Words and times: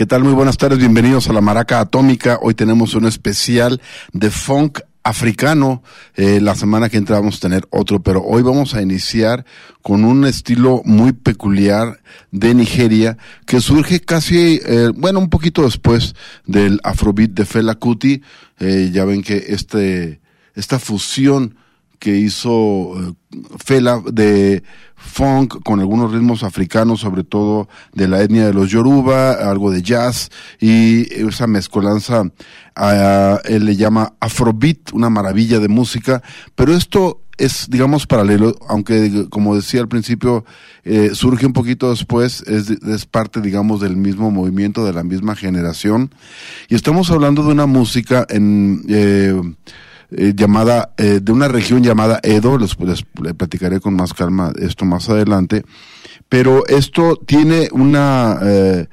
¿Qué 0.00 0.06
tal? 0.06 0.24
Muy 0.24 0.32
buenas 0.32 0.56
tardes, 0.56 0.78
bienvenidos 0.78 1.28
a 1.28 1.34
la 1.34 1.42
Maraca 1.42 1.78
Atómica. 1.78 2.38
Hoy 2.40 2.54
tenemos 2.54 2.94
un 2.94 3.04
especial 3.04 3.82
de 4.14 4.30
funk 4.30 4.80
africano. 5.02 5.82
Eh, 6.14 6.40
la 6.40 6.54
semana 6.54 6.88
que 6.88 6.96
entra 6.96 7.18
vamos 7.18 7.36
a 7.36 7.40
tener 7.40 7.68
otro, 7.68 8.02
pero 8.02 8.22
hoy 8.22 8.40
vamos 8.40 8.74
a 8.74 8.80
iniciar 8.80 9.44
con 9.82 10.06
un 10.06 10.24
estilo 10.24 10.80
muy 10.86 11.12
peculiar 11.12 12.00
de 12.30 12.54
Nigeria 12.54 13.18
que 13.44 13.60
surge 13.60 14.00
casi, 14.00 14.58
eh, 14.64 14.90
bueno, 14.94 15.18
un 15.18 15.28
poquito 15.28 15.64
después 15.64 16.14
del 16.46 16.80
Afrobeat 16.82 17.32
de 17.32 17.44
Fela 17.44 17.74
Kuti. 17.74 18.22
Eh, 18.58 18.88
ya 18.94 19.04
ven 19.04 19.20
que 19.20 19.44
este, 19.48 20.22
esta 20.54 20.78
fusión 20.78 21.56
que 22.00 22.16
hizo 22.16 22.94
eh, 22.96 23.14
Fela 23.64 24.02
de 24.10 24.64
funk 24.96 25.62
con 25.62 25.78
algunos 25.78 26.12
ritmos 26.12 26.42
africanos, 26.42 27.00
sobre 27.00 27.22
todo 27.22 27.68
de 27.92 28.08
la 28.08 28.22
etnia 28.22 28.46
de 28.46 28.52
los 28.52 28.70
Yoruba, 28.70 29.32
algo 29.32 29.70
de 29.70 29.82
jazz 29.82 30.30
y 30.60 31.02
esa 31.14 31.46
mezcolanza 31.46 32.24
él 33.44 33.66
le 33.66 33.76
llama 33.76 34.14
Afrobeat, 34.20 34.92
una 34.92 35.10
maravilla 35.10 35.60
de 35.60 35.68
música, 35.68 36.22
pero 36.54 36.74
esto 36.74 37.20
es, 37.36 37.68
digamos, 37.70 38.06
paralelo, 38.06 38.54
aunque 38.68 39.26
como 39.30 39.56
decía 39.56 39.80
al 39.80 39.88
principio, 39.88 40.44
eh, 40.84 41.10
surge 41.14 41.46
un 41.46 41.52
poquito 41.52 41.90
después, 41.90 42.42
es, 42.42 42.70
es, 42.70 43.06
parte, 43.06 43.40
digamos, 43.40 43.80
del 43.80 43.96
mismo 43.96 44.30
movimiento, 44.30 44.84
de 44.84 44.92
la 44.92 45.04
misma 45.04 45.34
generación, 45.36 46.14
y 46.68 46.74
estamos 46.74 47.10
hablando 47.10 47.42
de 47.42 47.52
una 47.52 47.66
música 47.66 48.26
en... 48.28 48.82
Eh, 48.88 49.40
eh, 50.12 50.32
llamada, 50.34 50.92
eh, 50.96 51.20
de 51.22 51.32
una 51.32 51.48
región 51.48 51.82
llamada 51.82 52.20
Edo, 52.22 52.58
les, 52.58 52.78
les, 52.80 53.04
platicaré 53.36 53.80
con 53.80 53.94
más 53.94 54.12
calma 54.12 54.52
esto 54.58 54.84
más 54.84 55.08
adelante, 55.08 55.64
pero 56.28 56.66
esto 56.66 57.16
tiene 57.16 57.68
una, 57.72 58.38
eh, 58.42 58.88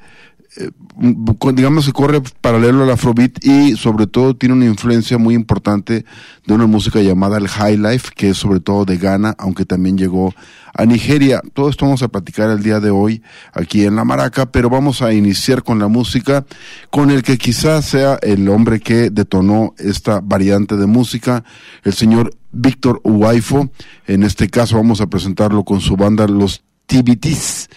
digamos 1.54 1.86
que 1.86 1.92
corre 1.92 2.20
paralelo 2.40 2.82
al 2.82 2.90
Afrobeat 2.90 3.44
y 3.44 3.76
sobre 3.76 4.06
todo 4.06 4.34
tiene 4.34 4.54
una 4.54 4.66
influencia 4.66 5.18
muy 5.18 5.34
importante 5.34 6.04
de 6.46 6.54
una 6.54 6.66
música 6.66 7.00
llamada 7.00 7.38
el 7.38 7.48
High 7.48 7.76
Life, 7.76 8.10
que 8.16 8.30
es 8.30 8.38
sobre 8.38 8.60
todo 8.60 8.84
de 8.84 8.96
Ghana, 8.96 9.34
aunque 9.38 9.64
también 9.64 9.96
llegó 9.96 10.34
a 10.74 10.84
Nigeria. 10.84 11.40
Todo 11.54 11.68
esto 11.68 11.84
vamos 11.84 12.02
a 12.02 12.08
platicar 12.08 12.50
el 12.50 12.62
día 12.62 12.80
de 12.80 12.90
hoy 12.90 13.22
aquí 13.52 13.84
en 13.84 13.96
La 13.96 14.04
Maraca, 14.04 14.46
pero 14.46 14.70
vamos 14.70 15.02
a 15.02 15.12
iniciar 15.12 15.62
con 15.62 15.78
la 15.78 15.88
música, 15.88 16.44
con 16.90 17.10
el 17.10 17.22
que 17.22 17.38
quizás 17.38 17.84
sea 17.84 18.18
el 18.22 18.48
hombre 18.48 18.80
que 18.80 19.10
detonó 19.10 19.74
esta 19.78 20.20
variante 20.20 20.76
de 20.76 20.86
música, 20.86 21.44
el 21.84 21.92
señor 21.92 22.34
Víctor 22.52 23.00
Uwaifo. 23.04 23.70
En 24.06 24.22
este 24.22 24.48
caso 24.48 24.76
vamos 24.76 25.00
a 25.00 25.06
presentarlo 25.06 25.64
con 25.64 25.80
su 25.80 25.96
banda 25.96 26.26
Los 26.26 26.62
Tibitis. 26.86 27.68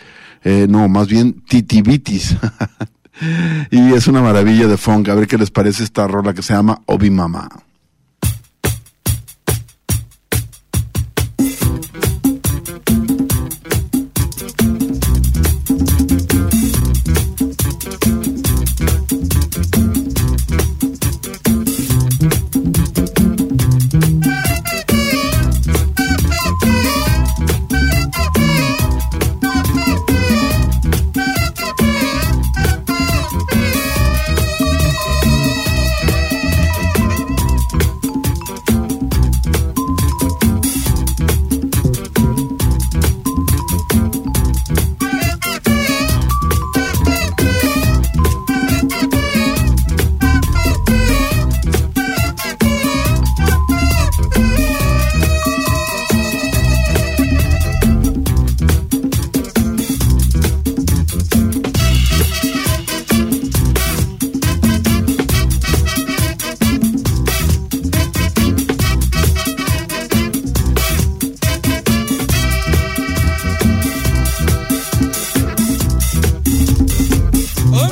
Eh, 0.43 0.67
no, 0.69 0.87
más 0.87 1.07
bien 1.07 1.33
Titibitis. 1.47 2.35
y 3.71 3.93
es 3.93 4.07
una 4.07 4.21
maravilla 4.21 4.67
de 4.67 4.77
funk. 4.77 5.09
A 5.09 5.15
ver 5.15 5.27
qué 5.27 5.37
les 5.37 5.51
parece 5.51 5.83
esta 5.83 6.07
rola 6.07 6.33
que 6.33 6.41
se 6.41 6.53
llama 6.53 6.81
Obi 6.85 7.09
Mama. 7.09 7.49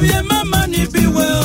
yeah, 0.10 0.22
my 0.24 0.44
money 0.44 0.86
be 0.88 1.08
well. 1.08 1.39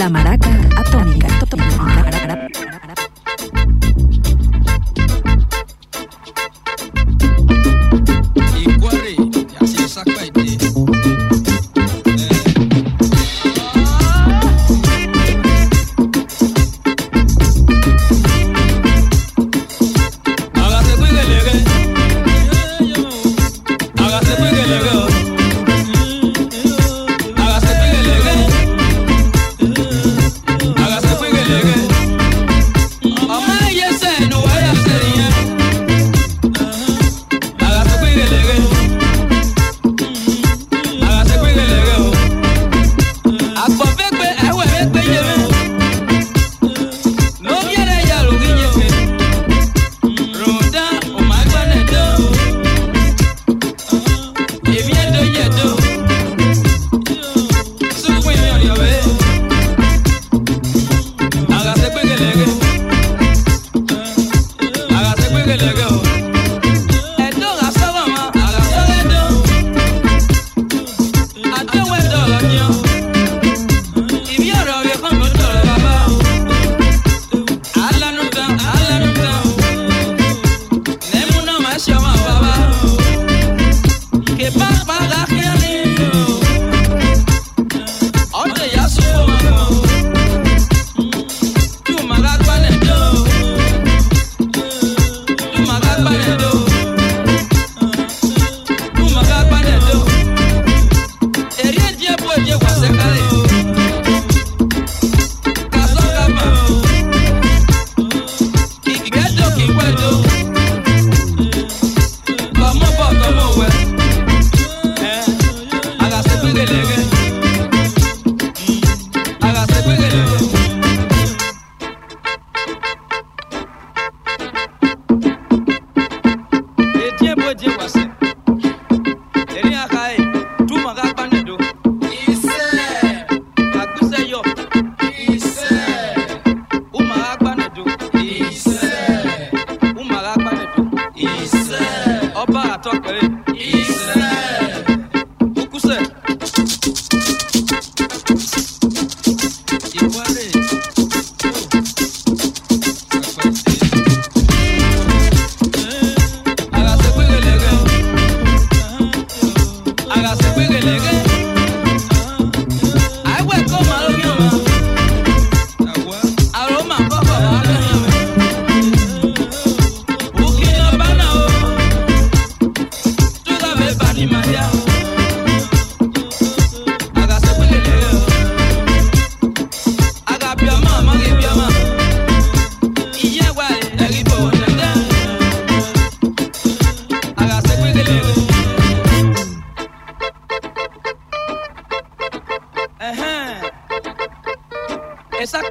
La 0.00 0.08
Maraca 0.08 0.48
Atómica. 0.78 1.28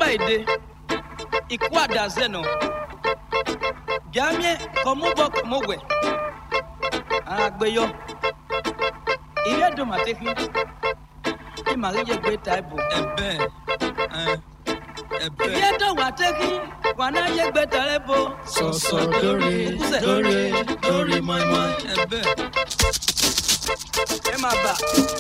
Friday, 0.09 0.43
Ikwada 1.49 2.09
Zeno, 2.09 2.41
Gamye 4.11 4.57
Komubok 4.83 5.45
Mowe, 5.45 5.77
Agbeyo, 7.27 7.85
Iredo 9.45 9.85
Matefi, 9.85 10.25
Imarije 11.73 12.17
Gbe 12.17 12.37
Taibo, 12.37 12.79
Ebe, 12.97 13.37
eh, 14.17 14.39
Ebe, 15.25 15.45
Iredo 15.45 15.93
Matefi, 15.93 16.59
Wanaye 16.97 17.51
Gbe 17.51 17.65
Taibo, 17.67 18.33
Soso 18.45 19.05
Dore, 19.21 19.77
Dore, 20.01 20.51
Dore, 20.81 21.21
Moi 21.21 21.45
Moi, 21.45 21.75
Ebe, 22.01 22.21
Emaba. 24.33 25.18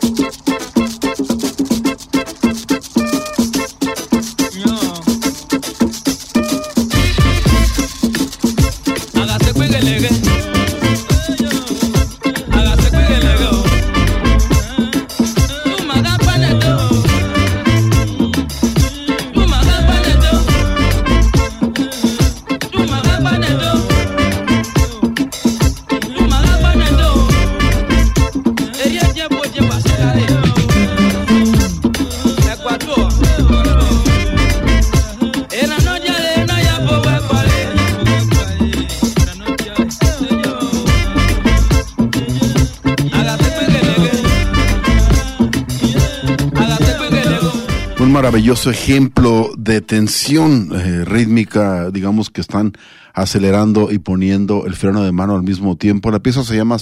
Ejemplo 48.49 49.51
de 49.57 49.79
tensión 49.79 50.71
eh, 50.73 51.05
rítmica, 51.05 51.91
digamos 51.91 52.31
que 52.31 52.41
están 52.41 52.73
acelerando 53.13 53.91
y 53.91 53.99
poniendo 53.99 54.65
el 54.65 54.75
freno 54.75 55.03
de 55.03 55.11
mano 55.11 55.35
al 55.35 55.43
mismo 55.43 55.77
tiempo. 55.77 56.09
La 56.09 56.19
pieza 56.19 56.43
se 56.43 56.55
llama 56.55 56.77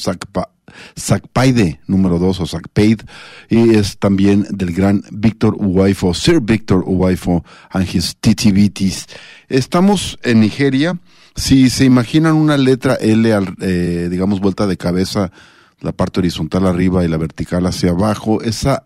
Sakpaide 0.95 1.81
número 1.87 2.19
2 2.19 2.39
o 2.39 2.45
Sakpaid 2.45 3.01
y 3.49 3.75
es 3.75 3.97
también 3.97 4.47
del 4.49 4.71
gran 4.71 5.03
Víctor 5.11 5.55
Uwaifo, 5.57 6.13
Sir 6.13 6.39
Víctor 6.39 6.85
Uwaifo 6.85 7.43
and 7.71 7.93
his 7.93 8.15
titivitis. 8.15 9.05
Estamos 9.49 10.17
en 10.23 10.39
Nigeria. 10.39 10.97
Si 11.35 11.69
se 11.69 11.83
imaginan 11.83 12.35
una 12.35 12.55
letra 12.55 12.95
L, 12.95 13.29
eh, 13.59 14.07
digamos, 14.09 14.39
vuelta 14.39 14.67
de 14.67 14.77
cabeza, 14.77 15.33
la 15.81 15.91
parte 15.91 16.21
horizontal 16.21 16.65
arriba 16.65 17.03
y 17.03 17.09
la 17.09 17.17
vertical 17.17 17.65
hacia 17.65 17.89
abajo, 17.89 18.41
esa 18.41 18.83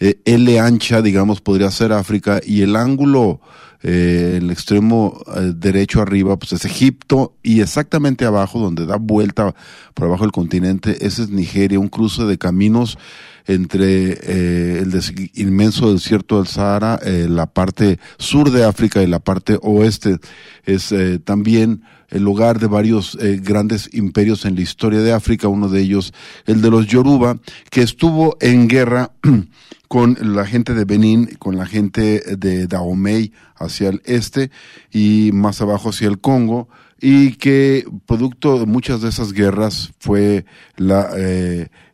eh, 0.00 0.18
L 0.24 0.58
ancha, 0.58 1.02
digamos, 1.02 1.42
podría 1.42 1.70
ser 1.70 1.92
África, 1.92 2.40
y 2.44 2.62
el 2.62 2.74
ángulo 2.74 3.40
eh, 3.82 4.34
el 4.36 4.50
extremo 4.50 5.22
eh, 5.36 5.52
derecho 5.54 6.00
arriba, 6.02 6.38
pues 6.38 6.52
es 6.52 6.64
Egipto, 6.64 7.36
y 7.42 7.60
exactamente 7.60 8.24
abajo, 8.24 8.58
donde 8.58 8.86
da 8.86 8.96
vuelta 8.96 9.54
por 9.94 10.06
abajo 10.06 10.24
del 10.24 10.32
continente, 10.32 11.06
ese 11.06 11.22
es 11.22 11.30
Nigeria, 11.30 11.78
un 11.78 11.88
cruce 11.88 12.24
de 12.24 12.38
caminos 12.38 12.98
entre 13.46 14.78
el 14.80 14.92
inmenso 15.34 15.92
desierto 15.92 16.36
del 16.36 16.46
Sahara, 16.46 17.00
la 17.02 17.46
parte 17.46 17.98
sur 18.16 18.52
de 18.52 18.64
África 18.64 19.02
y 19.02 19.08
la 19.08 19.18
parte 19.18 19.58
oeste. 19.62 20.18
Es 20.64 20.94
también 21.24 21.82
el 22.10 22.22
lugar 22.22 22.58
de 22.58 22.66
varios 22.66 23.16
grandes 23.42 23.88
imperios 23.92 24.44
en 24.44 24.54
la 24.54 24.62
historia 24.62 25.00
de 25.00 25.12
África, 25.12 25.48
uno 25.48 25.68
de 25.68 25.80
ellos 25.80 26.12
el 26.46 26.60
de 26.60 26.70
los 26.70 26.86
Yoruba, 26.86 27.38
que 27.70 27.82
estuvo 27.82 28.36
en 28.40 28.68
guerra 28.68 29.12
con 29.88 30.16
la 30.20 30.46
gente 30.46 30.74
de 30.74 30.84
Benín, 30.84 31.26
con 31.38 31.56
la 31.56 31.66
gente 31.66 32.36
de 32.36 32.66
Dahomey 32.66 33.32
hacia 33.56 33.88
el 33.88 34.02
este 34.04 34.50
y 34.92 35.30
más 35.32 35.60
abajo 35.60 35.90
hacia 35.90 36.08
el 36.08 36.20
Congo, 36.20 36.68
y 37.00 37.32
que 37.34 37.86
producto 38.06 38.58
de 38.58 38.66
muchas 38.66 39.00
de 39.00 39.08
esas 39.08 39.32
guerras 39.32 39.92
fue 39.98 40.44
la 40.76 41.08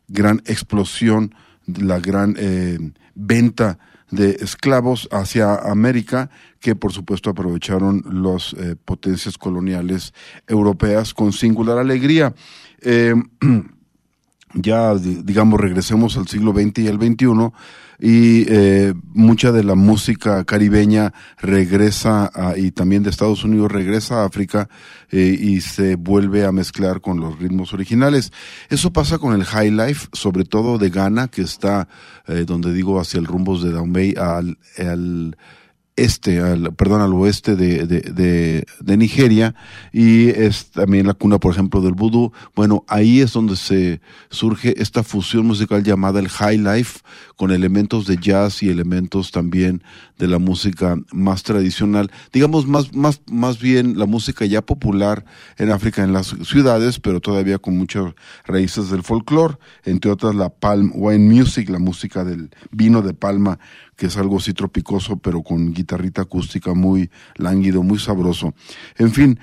gran 0.07 0.41
explosión, 0.45 1.35
la 1.65 1.99
gran 1.99 2.35
eh, 2.37 2.77
venta 3.15 3.79
de 4.11 4.37
esclavos 4.39 5.07
hacia 5.11 5.55
América, 5.55 6.29
que 6.59 6.75
por 6.75 6.93
supuesto 6.93 7.29
aprovecharon 7.29 8.03
las 8.23 8.53
eh, 8.53 8.75
potencias 8.83 9.37
coloniales 9.37 10.13
europeas 10.47 11.13
con 11.13 11.33
singular 11.33 11.77
alegría. 11.77 12.33
Eh, 12.81 13.13
ya, 14.53 14.95
digamos, 14.95 15.59
regresemos 15.59 16.17
al 16.17 16.27
siglo 16.27 16.53
XX 16.53 16.79
y 16.79 16.87
al 16.87 16.97
XXI 16.97 17.51
y 17.99 18.45
eh, 18.47 18.93
mucha 19.13 19.51
de 19.51 19.63
la 19.63 19.75
música 19.75 20.43
caribeña 20.43 21.13
regresa 21.39 22.31
y 22.55 22.71
también 22.71 23.03
de 23.03 23.09
Estados 23.09 23.43
Unidos 23.43 23.71
regresa 23.71 24.21
a 24.21 24.25
África 24.25 24.69
eh, 25.09 25.35
y 25.39 25.61
se 25.61 25.95
vuelve 25.95 26.45
a 26.45 26.51
mezclar 26.51 27.01
con 27.01 27.19
los 27.19 27.39
ritmos 27.39 27.73
originales. 27.73 28.31
Eso 28.69 28.93
pasa 28.93 29.17
con 29.17 29.33
el 29.33 29.43
high 29.45 29.71
life, 29.71 30.07
sobre 30.13 30.43
todo 30.43 30.77
de 30.77 30.89
Ghana, 30.89 31.27
que 31.27 31.41
está, 31.41 31.87
eh, 32.27 32.43
donde 32.45 32.71
digo, 32.71 32.99
hacia 32.99 33.19
el 33.19 33.25
rumbos 33.25 33.63
de 33.63 33.71
Dahomey 33.71 34.13
al, 34.15 34.57
al 34.77 35.35
este, 35.97 36.39
al, 36.39 36.73
perdón, 36.75 37.01
al 37.01 37.13
oeste 37.13 37.55
de, 37.55 37.87
de, 37.87 38.63
de, 38.79 38.97
Nigeria 38.97 39.55
y 39.91 40.29
es 40.29 40.69
también 40.69 41.07
la 41.07 41.15
cuna, 41.15 41.39
por 41.39 41.51
ejemplo, 41.51 41.81
del 41.81 41.93
vudú. 41.93 42.31
Bueno, 42.55 42.85
ahí 42.87 43.19
es 43.19 43.33
donde 43.33 43.55
se 43.55 43.99
surge 44.29 44.79
esta 44.81 45.03
fusión 45.03 45.47
musical 45.47 45.83
llamada 45.83 46.19
el 46.19 46.29
high 46.29 46.59
life 46.59 46.99
con 47.35 47.51
elementos 47.51 48.05
de 48.05 48.17
jazz 48.17 48.61
y 48.61 48.69
elementos 48.69 49.31
también 49.31 49.83
de 50.19 50.27
la 50.27 50.37
música 50.37 50.97
más 51.11 51.43
tradicional, 51.43 52.11
digamos 52.31 52.67
más, 52.67 52.93
más, 52.95 53.21
más 53.29 53.59
bien 53.59 53.97
la 53.97 54.05
música 54.05 54.45
ya 54.45 54.61
popular 54.61 55.25
en 55.57 55.71
África, 55.71 56.03
en 56.03 56.13
las 56.13 56.35
ciudades, 56.43 56.99
pero 56.99 57.21
todavía 57.21 57.57
con 57.57 57.77
muchas 57.77 58.13
raíces 58.45 58.89
del 58.89 59.03
folclore, 59.03 59.57
entre 59.83 60.11
otras 60.11 60.35
la 60.35 60.49
palm 60.49 60.91
wine 60.93 61.33
music, 61.33 61.69
la 61.69 61.79
música 61.79 62.23
del 62.23 62.49
vino 62.71 63.01
de 63.01 63.13
palma 63.13 63.59
que 63.97 64.05
es 64.05 64.15
algo 64.15 64.37
así 64.37 64.53
tropicoso, 64.53 65.17
pero 65.17 65.41
con 65.41 65.73
guitarrita 65.73 66.21
acústica 66.21 66.73
muy 66.73 67.09
lánguido, 67.35 67.83
muy 67.83 67.99
sabroso. 67.99 68.53
En 68.97 69.11
fin, 69.11 69.39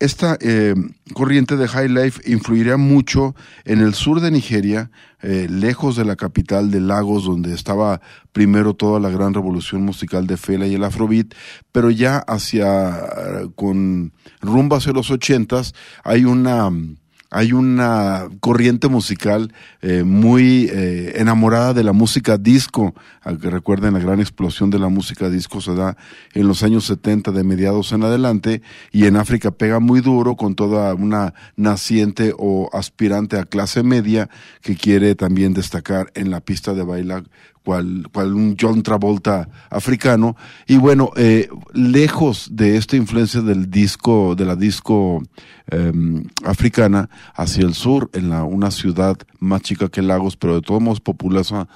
esta 0.00 0.36
eh, 0.40 0.74
corriente 1.14 1.56
de 1.56 1.68
High 1.68 1.88
Life 1.88 2.30
influiría 2.30 2.76
mucho 2.76 3.34
en 3.64 3.80
el 3.80 3.94
sur 3.94 4.20
de 4.20 4.30
Nigeria, 4.30 4.90
eh, 5.22 5.46
lejos 5.48 5.96
de 5.96 6.04
la 6.04 6.16
capital 6.16 6.70
de 6.70 6.80
Lagos, 6.80 7.24
donde 7.24 7.54
estaba 7.54 8.00
primero 8.32 8.74
toda 8.74 9.00
la 9.00 9.08
gran 9.08 9.32
revolución 9.32 9.82
musical 9.82 10.26
de 10.26 10.36
Fela 10.36 10.66
y 10.66 10.74
el 10.74 10.84
Afrobeat, 10.84 11.34
pero 11.72 11.90
ya 11.90 12.18
hacia, 12.18 13.48
con 13.54 14.12
rumbo 14.40 14.76
hacia 14.76 14.92
los 14.92 15.10
ochentas, 15.10 15.74
hay 16.04 16.24
una 16.24 16.70
hay 17.30 17.52
una 17.52 18.28
corriente 18.40 18.88
musical 18.88 19.52
eh, 19.82 20.04
muy 20.04 20.68
eh, 20.72 21.14
enamorada 21.16 21.74
de 21.74 21.84
la 21.84 21.92
música 21.92 22.36
disco, 22.38 22.94
que 23.40 23.50
recuerden 23.50 23.94
la 23.94 24.00
gran 24.00 24.20
explosión 24.20 24.70
de 24.70 24.78
la 24.78 24.88
música 24.88 25.28
disco 25.28 25.60
se 25.60 25.74
da 25.74 25.96
en 26.34 26.46
los 26.46 26.62
años 26.62 26.84
70 26.84 27.32
de 27.32 27.42
mediados 27.42 27.92
en 27.92 28.04
adelante 28.04 28.62
y 28.92 29.06
en 29.06 29.16
África 29.16 29.50
pega 29.50 29.80
muy 29.80 30.00
duro 30.00 30.36
con 30.36 30.54
toda 30.54 30.94
una 30.94 31.34
naciente 31.56 32.34
o 32.38 32.70
aspirante 32.72 33.38
a 33.38 33.44
clase 33.44 33.82
media 33.82 34.28
que 34.60 34.76
quiere 34.76 35.14
también 35.14 35.54
destacar 35.54 36.12
en 36.14 36.30
la 36.30 36.40
pista 36.40 36.74
de 36.74 36.84
baile 36.84 37.06
cual, 37.66 38.06
un 38.14 38.56
John 38.58 38.82
Travolta 38.84 39.48
africano. 39.70 40.36
Y 40.68 40.76
bueno, 40.76 41.10
eh, 41.16 41.48
lejos 41.72 42.48
de 42.52 42.76
esta 42.76 42.96
influencia 42.96 43.40
del 43.42 43.68
disco, 43.68 44.36
de 44.36 44.44
la 44.44 44.54
disco 44.54 45.20
em, 45.66 46.22
africana, 46.44 47.10
hacia 47.34 47.64
el 47.66 47.74
sur, 47.74 48.08
en 48.12 48.30
la, 48.30 48.44
una 48.44 48.70
ciudad 48.70 49.16
más 49.40 49.62
chica 49.62 49.88
que 49.88 50.00
Lagos, 50.00 50.36
pero 50.36 50.54
de 50.54 50.62
todos 50.62 50.80
modos 50.80 51.00
populosa, 51.00 51.66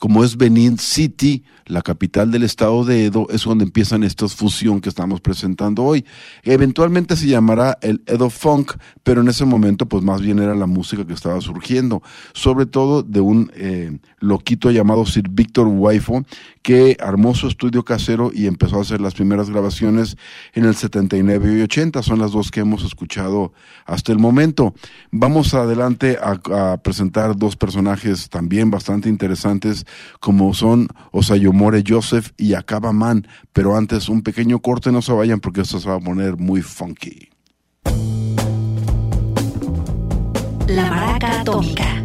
como 0.00 0.24
es 0.24 0.36
Benin 0.36 0.78
City, 0.78 1.44
la 1.66 1.82
capital 1.82 2.30
del 2.30 2.42
estado 2.42 2.84
de 2.84 3.06
Edo, 3.06 3.28
es 3.30 3.44
donde 3.44 3.64
empiezan 3.64 4.02
esta 4.02 4.28
fusión 4.28 4.80
que 4.80 4.88
estamos 4.88 5.20
presentando 5.20 5.84
hoy. 5.84 6.04
Eventualmente 6.42 7.16
se 7.16 7.28
llamará 7.28 7.78
el 7.82 8.02
Edo 8.06 8.30
Funk, 8.30 8.72
pero 9.02 9.20
en 9.20 9.28
ese 9.28 9.44
momento 9.44 9.86
pues 9.86 10.02
más 10.02 10.20
bien 10.20 10.38
era 10.38 10.54
la 10.54 10.66
música 10.66 11.06
que 11.06 11.12
estaba 11.12 11.40
surgiendo, 11.40 12.02
sobre 12.34 12.66
todo 12.66 13.02
de 13.02 13.20
un 13.20 13.50
eh, 13.54 13.98
loquito 14.18 14.70
llamado 14.70 15.06
Sir 15.06 15.28
Victor 15.30 15.66
Waifo, 15.66 16.24
que 16.62 16.96
armó 17.00 17.34
su 17.34 17.48
estudio 17.48 17.84
casero 17.84 18.30
y 18.32 18.46
empezó 18.46 18.78
a 18.78 18.82
hacer 18.82 19.00
las 19.00 19.14
primeras 19.14 19.50
grabaciones 19.50 20.16
en 20.54 20.64
el 20.64 20.74
79 20.74 21.58
y 21.58 21.62
80, 21.62 22.02
son 22.02 22.18
las 22.18 22.32
dos 22.32 22.50
que 22.50 22.60
hemos 22.60 22.84
escuchado 22.84 23.52
hasta 23.84 24.12
el 24.12 24.18
momento. 24.18 24.74
Vamos 25.10 25.54
adelante 25.54 26.18
a, 26.20 26.72
a 26.72 26.76
presentar 26.78 27.36
dos 27.36 27.56
personajes 27.56 28.28
también 28.28 28.70
bastante 28.70 29.08
interesantes 29.08 29.86
como 30.20 30.54
son 30.54 30.88
Osayomore 31.12 31.84
Joseph 31.86 32.32
y 32.36 32.54
Acaba 32.54 32.92
Man. 32.92 33.26
Pero 33.52 33.76
antes, 33.76 34.08
un 34.08 34.22
pequeño 34.22 34.60
corte, 34.60 34.92
no 34.92 35.02
se 35.02 35.12
vayan 35.12 35.40
porque 35.40 35.62
esto 35.62 35.78
se 35.80 35.88
va 35.88 35.96
a 35.96 36.00
poner 36.00 36.36
muy 36.36 36.62
funky. 36.62 37.30
La 40.68 40.90
maraca 40.90 41.40
atómica. 41.40 42.02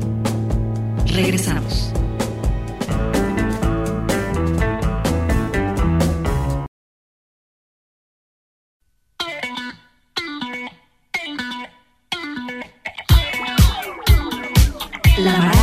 Regresamos. 1.07 1.91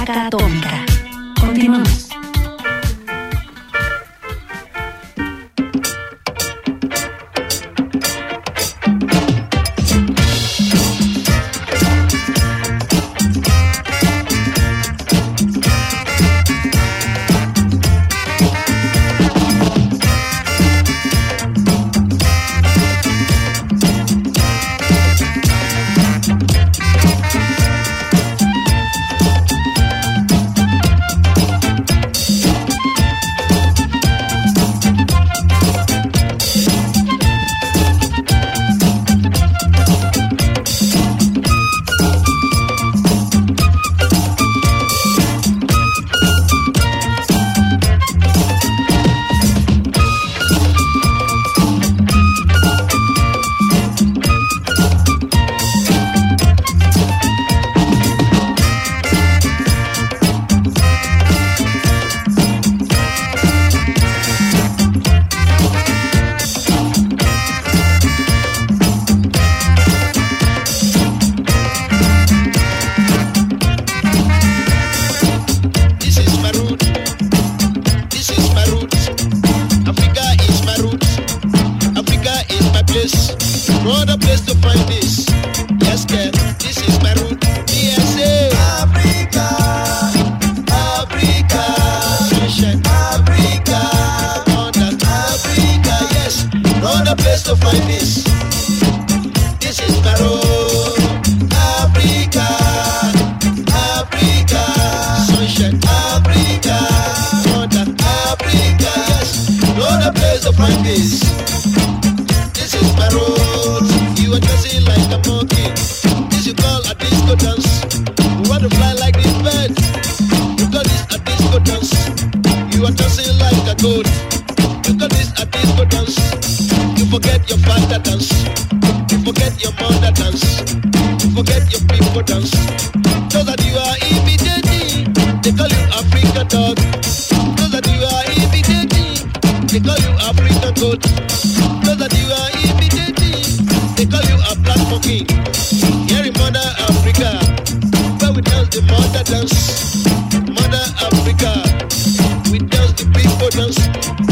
Maraca 0.08 0.28
atómica. 0.28 0.86
Continuamos. 1.38 1.97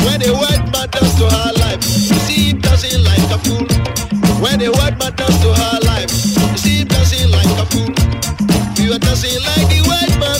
When 0.06 0.22
white 0.38 0.64
man 0.72 0.88
dance 0.94 1.14
to 1.18 1.26
her 1.26 1.52
life, 1.58 1.82
you 1.82 2.18
see 2.26 2.50
him 2.50 2.60
dancing 2.60 3.02
like 3.04 3.26
a 3.34 3.38
fool. 3.42 3.66
When 4.40 4.60
white 4.78 4.96
man 4.98 5.12
dance 5.18 5.38
to 5.42 5.50
her 5.52 5.78
life, 5.82 6.10
you 6.10 6.58
see 6.58 6.78
him 6.80 6.88
dancing 6.88 7.30
like 7.34 7.50
a 7.58 7.66
fool. 7.66 7.90
You 8.78 8.94
are 8.94 9.02
dancing 9.02 9.42
like 9.42 9.66
the 9.66 9.82
white 9.90 10.14
man, 10.22 10.38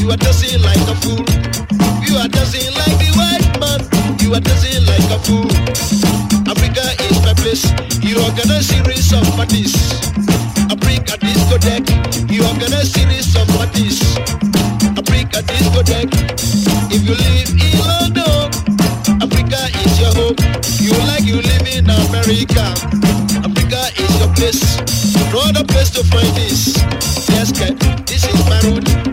you 0.00 0.10
are 0.10 0.16
dancing 0.16 0.60
like 0.62 0.80
a 0.88 0.96
fool. 1.04 1.22
You 2.08 2.16
are 2.18 2.28
dancing 2.28 2.72
like 2.74 2.96
the 2.98 3.10
white 3.20 3.48
man, 3.60 3.80
you 4.20 4.34
are 4.34 4.40
dancing 4.40 4.80
like 4.88 5.08
a 5.12 5.18
fool. 5.20 5.46
Africa 6.48 6.84
is 7.04 7.20
my 7.22 7.34
place. 7.34 7.64
You 8.02 8.16
organize 8.24 8.66
series 8.68 9.12
of 9.12 9.24
parties. 9.36 9.76
I 10.72 10.74
bring 10.74 11.04
a 11.12 11.16
discotheque. 11.20 11.88
You 12.32 12.44
organize 12.48 12.92
series 12.92 13.36
of 13.36 13.46
parties. 13.56 14.00
I 14.96 15.00
bring 15.04 15.28
a 15.36 15.42
discotheque. 15.44 16.16
If 16.90 17.04
you 17.06 17.14
live 17.14 17.50
in 17.60 17.78
London, 17.86 18.24
Africa 18.24 18.41
your 20.02 20.14
home. 20.14 20.36
You 20.80 20.92
like 21.06 21.24
you 21.24 21.36
live 21.36 21.66
in 21.70 21.86
America. 21.86 22.66
Africa 23.46 23.80
is 24.02 24.12
your 24.18 24.32
place. 24.34 24.62
No 25.32 25.40
other 25.46 25.64
place 25.64 25.90
to 25.90 26.02
find 26.04 26.34
this. 26.34 26.76
Yes, 27.30 27.52
this 28.06 28.24
is 28.26 28.40
my 28.48 28.58
root. 28.66 29.11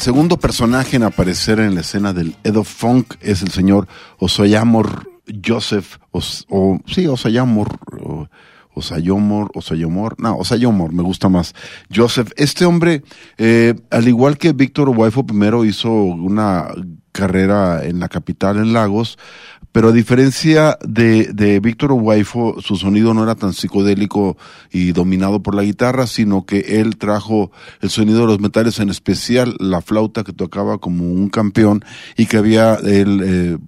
El 0.00 0.04
segundo 0.04 0.38
personaje 0.38 0.96
en 0.96 1.02
aparecer 1.02 1.60
en 1.60 1.74
la 1.74 1.82
escena 1.82 2.14
del 2.14 2.34
Edo 2.42 2.64
Funk 2.64 3.16
es 3.20 3.42
el 3.42 3.50
señor 3.50 3.86
Osoyamor 4.18 5.10
Joseph, 5.46 5.98
Os- 6.10 6.46
o 6.48 6.78
sí, 6.86 7.06
Osayamor, 7.06 7.68
o- 8.02 8.26
Osayomor, 8.72 9.50
Osayomor, 9.54 10.14
no, 10.18 10.36
Osayomor, 10.38 10.94
me 10.94 11.02
gusta 11.02 11.28
más. 11.28 11.54
Joseph, 11.94 12.30
este 12.38 12.64
hombre, 12.64 13.02
eh, 13.36 13.74
al 13.90 14.08
igual 14.08 14.38
que 14.38 14.54
Víctor 14.54 14.88
Waifo 14.88 15.26
primero 15.26 15.66
hizo 15.66 15.92
una 15.92 16.68
carrera 17.12 17.84
en 17.84 18.00
la 18.00 18.08
capital, 18.08 18.56
en 18.56 18.72
Lagos, 18.72 19.18
pero 19.72 19.88
a 19.88 19.92
diferencia 19.92 20.78
de, 20.82 21.32
de 21.32 21.60
Víctor 21.60 21.92
Waifo, 21.92 22.60
su 22.60 22.76
sonido 22.76 23.14
no 23.14 23.22
era 23.22 23.36
tan 23.36 23.52
psicodélico 23.52 24.36
y 24.70 24.92
dominado 24.92 25.42
por 25.42 25.54
la 25.54 25.62
guitarra, 25.62 26.06
sino 26.06 26.44
que 26.44 26.80
él 26.80 26.96
trajo 26.96 27.52
el 27.80 27.90
sonido 27.90 28.20
de 28.20 28.26
los 28.26 28.40
metales, 28.40 28.80
en 28.80 28.90
especial 28.90 29.54
la 29.60 29.80
flauta 29.80 30.24
que 30.24 30.32
tocaba 30.32 30.78
como 30.78 31.04
un 31.04 31.28
campeón 31.28 31.84
y 32.16 32.26
que 32.26 32.36
había 32.36 32.74
él, 32.74 33.20
eh, 33.24 33.58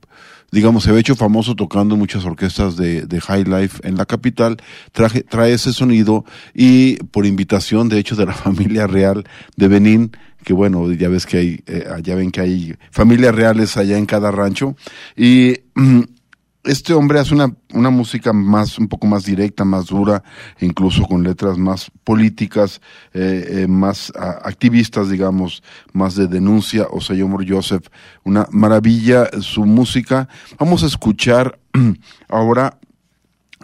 digamos, 0.53 0.85
se 0.85 0.91
había 0.91 1.01
hecho 1.01 1.17
famoso 1.17 1.57
tocando 1.57 1.97
muchas 1.97 2.25
orquestas 2.25 2.77
de, 2.77 3.07
de 3.07 3.21
High 3.21 3.45
Life 3.45 3.81
en 3.83 3.97
la 3.97 4.05
capital, 4.05 4.59
traje, 4.93 5.23
trae 5.23 5.55
ese 5.55 5.73
sonido 5.73 6.25
y 6.55 6.97
por 7.07 7.27
invitación, 7.27 7.89
de 7.89 7.99
hecho, 7.99 8.15
de 8.15 8.27
la 8.27 8.35
familia 8.35 8.87
real 8.87 9.25
de 9.57 9.69
Benín, 9.69 10.13
que 10.45 10.53
bueno, 10.53 10.93
ya 10.93 11.09
ves 11.09 11.27
que 11.27 11.39
hay, 11.39 11.65
eh, 11.67 11.87
ya 12.03 12.15
ven 12.15 12.31
que 12.31 12.43
hay 12.43 12.75
familias 12.91 13.35
reales 13.35 13.77
allá 13.77 13.97
en 13.97 14.07
cada 14.07 14.31
rancho, 14.31 14.77
y 15.17 15.57
este 16.65 16.95
hombre 16.95 17.19
hace 17.19 17.35
una, 17.35 17.55
una 17.73 17.91
música 17.91 18.33
más, 18.33 18.79
un 18.79 18.89
poco 18.89 19.07
más 19.07 19.25
directa, 19.25 19.65
más 19.65 19.87
dura, 19.87 20.23
incluso 20.61 21.05
con 21.05 21.23
letras 21.23 21.59
más 21.59 21.91
políticas, 22.05 22.81
eh, 23.13 23.63
eh, 23.63 23.67
más 23.67 24.13
activistas, 24.17 25.11
digamos, 25.11 25.63
más 25.93 26.15
de 26.15 26.29
denuncia. 26.29 26.87
O 26.91 27.01
sea, 27.01 27.17
Joseph, 27.49 27.87
una 28.25 28.47
maravilla 28.51 29.29
su 29.41 29.65
música. 29.65 30.29
Vamos 30.59 30.85
a 30.85 30.87
escuchar 30.87 31.59
ahora 32.29 32.79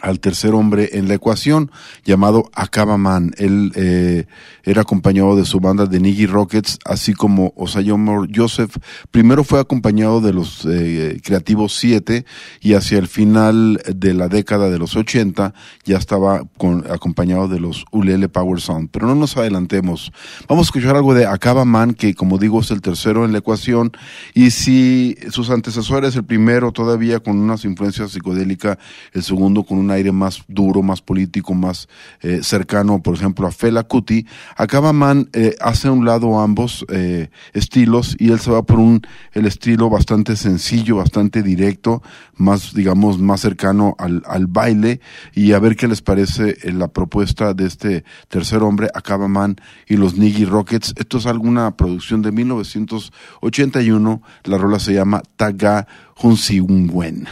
al 0.02 0.20
tercer 0.20 0.54
hombre 0.54 0.90
en 0.92 1.08
la 1.08 1.14
ecuación, 1.14 1.70
llamado 2.04 2.50
Acabaman. 2.54 3.32
Él 3.38 3.72
eh, 3.74 4.26
era 4.64 4.82
acompañado 4.82 5.36
de 5.36 5.44
su 5.44 5.60
banda 5.60 5.86
de 5.86 6.00
Niggy 6.00 6.26
Rockets, 6.26 6.78
así 6.84 7.14
como 7.14 7.52
Osayomor 7.56 8.28
Joseph. 8.34 8.76
Primero 9.10 9.44
fue 9.44 9.60
acompañado 9.60 10.20
de 10.20 10.32
los 10.32 10.66
eh, 10.66 11.20
Creativos 11.22 11.76
7 11.76 12.24
y 12.60 12.74
hacia 12.74 12.98
el 12.98 13.08
final 13.08 13.80
de 13.94 14.14
la 14.14 14.28
década 14.28 14.70
de 14.70 14.78
los 14.78 14.96
80 14.96 15.54
ya 15.84 15.96
estaba 15.96 16.42
con, 16.56 16.84
acompañado 16.90 17.48
de 17.48 17.60
los 17.60 17.84
Ulele 17.90 18.28
Power 18.28 18.60
Sound. 18.60 18.90
Pero 18.90 19.06
no 19.06 19.14
nos 19.14 19.36
adelantemos. 19.36 20.12
Vamos 20.48 20.66
a 20.66 20.68
escuchar 20.68 20.96
algo 20.96 21.14
de 21.14 21.26
Acabaman, 21.26 21.94
que 21.94 22.14
como 22.14 22.38
digo 22.38 22.60
es 22.60 22.70
el 22.70 22.80
tercero 22.80 23.24
en 23.24 23.32
la 23.32 23.38
ecuación. 23.38 23.92
Y 24.34 24.50
si 24.50 25.16
sus 25.30 25.50
antecesores, 25.50 26.16
el 26.16 26.24
primero 26.24 26.72
todavía 26.72 27.20
con 27.20 27.38
unas 27.38 27.64
influencias 27.64 28.12
psicodélicas, 28.12 28.78
el 29.12 29.22
segundo 29.22 29.64
con 29.64 29.78
un 29.88 29.94
aire 29.94 30.12
más 30.12 30.44
duro, 30.48 30.82
más 30.82 31.00
político, 31.00 31.54
más 31.54 31.88
eh, 32.20 32.40
cercano, 32.42 33.02
por 33.02 33.14
ejemplo, 33.14 33.46
a 33.46 33.50
Fela 33.50 33.84
Kuti, 33.84 34.26
Acabaman 34.56 35.30
eh, 35.32 35.56
hace 35.60 35.88
a 35.88 35.92
un 35.92 36.04
lado 36.04 36.40
ambos 36.40 36.84
eh, 36.90 37.30
estilos 37.54 38.16
y 38.18 38.30
él 38.30 38.38
se 38.38 38.50
va 38.50 38.62
por 38.62 38.78
un 38.78 39.00
el 39.32 39.46
estilo 39.46 39.88
bastante 39.88 40.36
sencillo, 40.36 40.96
bastante 40.96 41.42
directo, 41.42 42.02
más 42.36 42.74
digamos 42.74 43.18
más 43.18 43.40
cercano 43.40 43.94
al, 43.98 44.22
al 44.26 44.46
baile 44.46 45.00
y 45.34 45.52
a 45.52 45.58
ver 45.58 45.76
qué 45.76 45.88
les 45.88 46.02
parece 46.02 46.58
eh, 46.62 46.72
la 46.72 46.88
propuesta 46.88 47.54
de 47.54 47.66
este 47.66 48.04
tercer 48.28 48.62
hombre, 48.62 48.88
Acabaman 48.94 49.56
y 49.86 49.96
los 49.96 50.16
Niggy 50.16 50.44
Rockets. 50.44 50.94
Esto 50.96 51.18
es 51.18 51.26
alguna 51.26 51.76
producción 51.76 52.20
de 52.22 52.32
1981, 52.32 54.22
la 54.44 54.58
rola 54.58 54.78
se 54.78 54.92
llama 54.94 55.22
Taga 55.36 55.86
Hunsiungwen. 56.20 57.26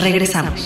Regresamos. 0.00 0.64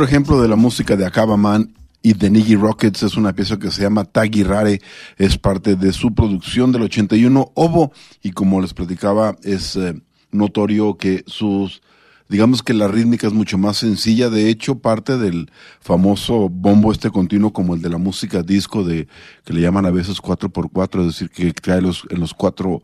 Otro 0.00 0.08
ejemplo 0.08 0.40
de 0.40 0.48
la 0.48 0.56
música 0.56 0.96
de 0.96 1.04
Akaba 1.04 1.36
Man 1.36 1.74
y 2.00 2.14
de 2.14 2.30
Niggy 2.30 2.56
Rockets 2.56 3.02
es 3.02 3.18
una 3.18 3.34
pieza 3.34 3.58
que 3.58 3.70
se 3.70 3.82
llama 3.82 4.06
Taggy 4.06 4.44
Rare, 4.44 4.80
es 5.18 5.36
parte 5.36 5.76
de 5.76 5.92
su 5.92 6.14
producción 6.14 6.72
del 6.72 6.84
81 6.84 7.52
Ovo 7.54 7.92
y 8.22 8.30
como 8.30 8.62
les 8.62 8.72
platicaba 8.72 9.36
es 9.42 9.76
eh, 9.76 10.00
notorio 10.32 10.96
que 10.96 11.22
sus 11.26 11.82
digamos 12.30 12.62
que 12.62 12.72
la 12.72 12.88
rítmica 12.88 13.26
es 13.26 13.34
mucho 13.34 13.58
más 13.58 13.76
sencilla, 13.76 14.30
de 14.30 14.48
hecho 14.48 14.78
parte 14.78 15.18
del 15.18 15.50
famoso 15.80 16.48
bombo 16.48 16.92
este 16.92 17.10
continuo 17.10 17.52
como 17.52 17.74
el 17.74 17.82
de 17.82 17.90
la 17.90 17.98
música 17.98 18.42
disco 18.42 18.82
de 18.82 19.06
que 19.44 19.52
le 19.52 19.60
llaman 19.60 19.84
a 19.84 19.90
veces 19.90 20.22
4x4, 20.22 21.00
es 21.00 21.06
decir, 21.08 21.28
que 21.28 21.52
trae 21.52 21.82
los 21.82 22.04
en 22.08 22.20
los 22.20 22.32
cuatro 22.32 22.82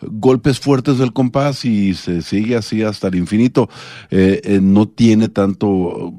golpes 0.00 0.58
fuertes 0.58 0.98
del 0.98 1.12
compás 1.12 1.64
y 1.64 1.94
se 1.94 2.22
sigue 2.22 2.56
así 2.56 2.82
hasta 2.82 3.06
el 3.06 3.14
infinito. 3.14 3.70
Eh, 4.10 4.40
eh, 4.44 4.60
no 4.60 4.88
tiene 4.88 5.28
tanto 5.28 6.12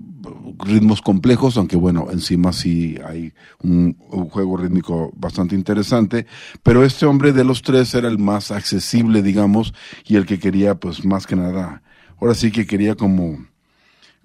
ritmos 0.60 1.02
complejos, 1.02 1.58
aunque 1.58 1.76
bueno, 1.76 2.08
encima 2.12 2.54
sí 2.54 2.98
hay 3.06 3.34
un, 3.62 3.98
un, 4.10 4.30
juego 4.30 4.58
rítmico 4.58 5.12
bastante 5.16 5.56
interesante, 5.56 6.26
pero 6.64 6.84
este 6.84 7.06
hombre 7.06 7.34
de 7.34 7.44
los 7.44 7.62
tres 7.62 7.94
era 7.94 8.08
el 8.08 8.18
más 8.18 8.52
accesible, 8.52 9.22
digamos, 9.22 9.74
y 10.06 10.16
el 10.16 10.26
que 10.26 10.40
quería 10.40 10.76
pues 10.76 11.06
más 11.06 11.28
que 11.28 11.36
nada, 11.36 11.82
ahora 12.20 12.34
sí 12.34 12.52
que 12.52 12.66
quería 12.66 12.96
como 12.96 13.46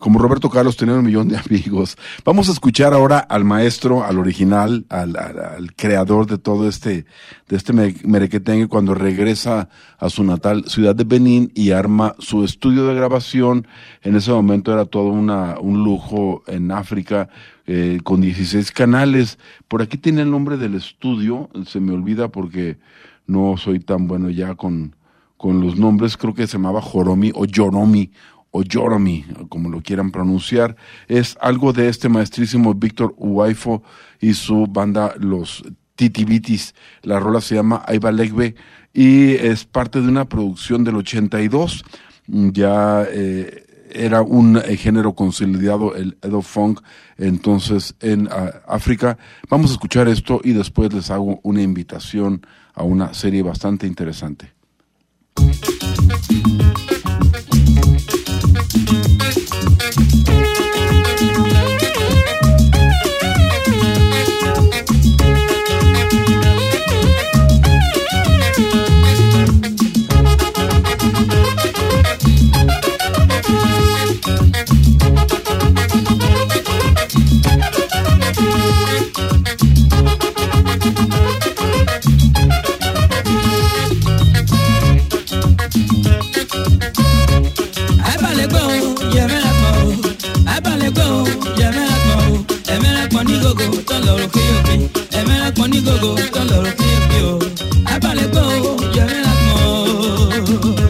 como 0.02 0.18
Roberto 0.18 0.50
Carlos 0.50 0.76
tenía 0.76 0.96
un 0.96 1.04
millón 1.04 1.28
de 1.28 1.36
amigos. 1.48 1.96
Vamos 2.24 2.48
a 2.48 2.52
escuchar 2.52 2.92
ahora 2.92 3.20
al 3.20 3.44
maestro, 3.44 4.02
al 4.02 4.18
original, 4.18 4.84
al, 4.88 5.16
al, 5.16 5.38
al 5.38 5.74
creador 5.76 6.26
de 6.26 6.38
todo 6.38 6.68
este, 6.68 7.06
de 7.48 7.56
este 7.56 7.72
merequetengue 7.72 8.66
cuando 8.66 8.96
regresa 8.96 9.68
a 9.98 10.10
su 10.10 10.24
natal 10.24 10.64
ciudad 10.66 10.96
de 10.96 11.04
Benín 11.04 11.52
y 11.54 11.70
arma 11.70 12.16
su 12.18 12.44
estudio 12.44 12.88
de 12.88 12.96
grabación. 12.96 13.68
En 14.02 14.16
ese 14.16 14.32
momento 14.32 14.72
era 14.72 14.86
todo 14.86 15.06
una, 15.06 15.60
un 15.60 15.84
lujo 15.84 16.42
en 16.48 16.72
África, 16.72 17.28
eh, 17.68 18.00
con 18.02 18.20
16 18.20 18.72
canales. 18.72 19.38
Por 19.68 19.82
aquí 19.82 19.98
tiene 19.98 20.22
el 20.22 20.32
nombre 20.32 20.56
del 20.56 20.74
estudio, 20.74 21.48
se 21.64 21.78
me 21.78 21.92
olvida 21.92 22.26
porque 22.26 22.76
no 23.28 23.56
soy 23.56 23.78
tan 23.78 24.08
bueno 24.08 24.30
ya 24.30 24.56
con, 24.56 24.96
con 25.36 25.60
los 25.60 25.76
nombres, 25.76 26.16
creo 26.16 26.34
que 26.34 26.46
se 26.46 26.52
llamaba 26.52 26.80
Joromi 26.80 27.30
o 27.34 27.44
Yoromi 27.44 28.10
o 28.52 28.62
Joromi, 28.70 29.24
como 29.48 29.68
lo 29.68 29.82
quieran 29.82 30.12
pronunciar, 30.12 30.76
es 31.08 31.36
algo 31.40 31.72
de 31.72 31.88
este 31.88 32.08
maestrísimo 32.08 32.74
Víctor 32.74 33.14
Uwaifo 33.16 33.82
y 34.20 34.34
su 34.34 34.66
banda 34.66 35.14
Los 35.18 35.64
Titibitis. 35.96 36.74
La 37.02 37.18
rola 37.18 37.40
se 37.40 37.56
llama 37.56 37.82
Aiba 37.86 38.12
Legbe 38.12 38.54
y 38.92 39.32
es 39.32 39.64
parte 39.64 40.00
de 40.00 40.08
una 40.08 40.26
producción 40.26 40.84
del 40.84 40.96
82. 40.96 41.82
Ya 42.26 43.04
eh, 43.10 43.66
era 43.90 44.20
un 44.22 44.58
eh, 44.58 44.76
género 44.76 45.14
consolidado, 45.14 45.94
el 45.94 46.18
Edo 46.22 46.42
Funk, 46.42 46.80
entonces 47.16 47.94
en 48.00 48.26
uh, 48.26 48.50
África. 48.66 49.16
Vamos 49.48 49.70
a 49.70 49.74
escuchar 49.74 50.08
esto 50.08 50.40
y 50.44 50.52
después 50.52 50.92
les 50.92 51.10
hago 51.10 51.40
una 51.42 51.62
invitación 51.62 52.46
a 52.74 52.82
una 52.84 53.14
serie 53.14 53.42
bastante 53.42 53.86
interesante. 53.86 54.52
Thank 59.34 60.28
you. 60.28 60.51
gogo 93.58 93.78
tó 93.88 93.96
ń 93.98 94.02
lọ́rùn 94.06 94.28
kíyòkì 94.34 94.74
ẹ̀mẹ́rẹ́ 95.18 95.52
pọ̀ 95.56 95.66
ní 95.72 95.78
gogo 95.86 96.10
tó 96.34 96.40
ń 96.42 96.46
lọ́rùn 96.50 96.74
kíyòkì 96.78 97.18
o. 97.30 97.32
Abalẹ̀ 97.94 98.26
gbọ́ 98.32 98.44
o 98.68 98.72
yẹ̀mẹ́rẹ́ 98.96 99.34
pọ̀ 99.44 99.56
o. 99.68 100.82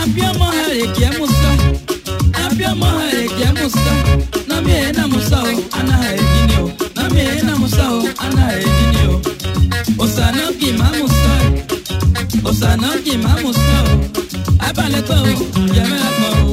abiamọ 0.00 0.46
ha 0.56 0.64
èkì 0.82 1.02
ẹ 1.08 1.10
musa 1.18 1.50
abiamọ 2.44 2.86
ha 2.96 3.04
èkì 3.22 3.42
ẹ 3.48 3.50
musa 3.58 3.92
nami 4.48 4.72
ẹ̀ 4.84 4.92
na 4.96 5.02
musa 5.12 5.38
o 5.50 5.52
ana 5.78 5.94
ha 6.02 6.08
èdí 6.20 6.40
ni 6.48 6.54
o. 6.62 6.66
Nami 6.96 7.20
ẹ̀ 7.32 7.42
na 7.46 7.52
musa 7.60 7.84
o 7.96 8.00
ana 8.24 8.40
ha 8.48 8.52
èdí 8.66 8.84
ni 8.94 9.00
o. 9.12 9.14
Osana 10.02 10.44
kì 10.60 10.68
má 10.80 10.88
musa 10.98 11.32
osana 12.48 12.88
kì 13.04 13.14
má 13.24 13.32
musa 13.42 13.76
o. 13.92 13.94
Abalẹ̀ 14.68 15.02
gbọ́ 15.06 15.18
o 15.22 15.32
yẹ̀mẹ́rẹ́ 15.76 16.12
pọ̀ 16.18 16.30
o. 16.42 16.52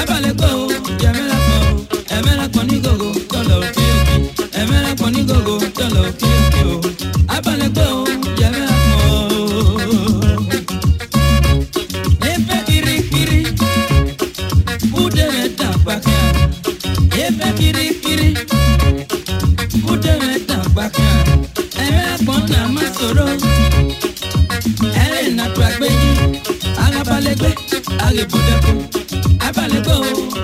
Abalẹ̀ 0.00 0.32
gbọ́ 0.38 0.50
o 0.62 0.64
yẹ̀mẹ́rẹ́ 1.02 1.40
pọ̀ 1.46 1.58
o. 1.66 1.70
Ẹ̀mẹ́rẹ́ 2.16 2.48
pọ̀ 2.54 2.62
ní 2.68 2.76
gogo. 2.84 3.08
tagbaka 15.68 16.16
ebe 17.24 17.48
kirikiri 17.58 18.28
udere 19.92 20.32
tagbaka 20.48 21.06
na 25.36 25.44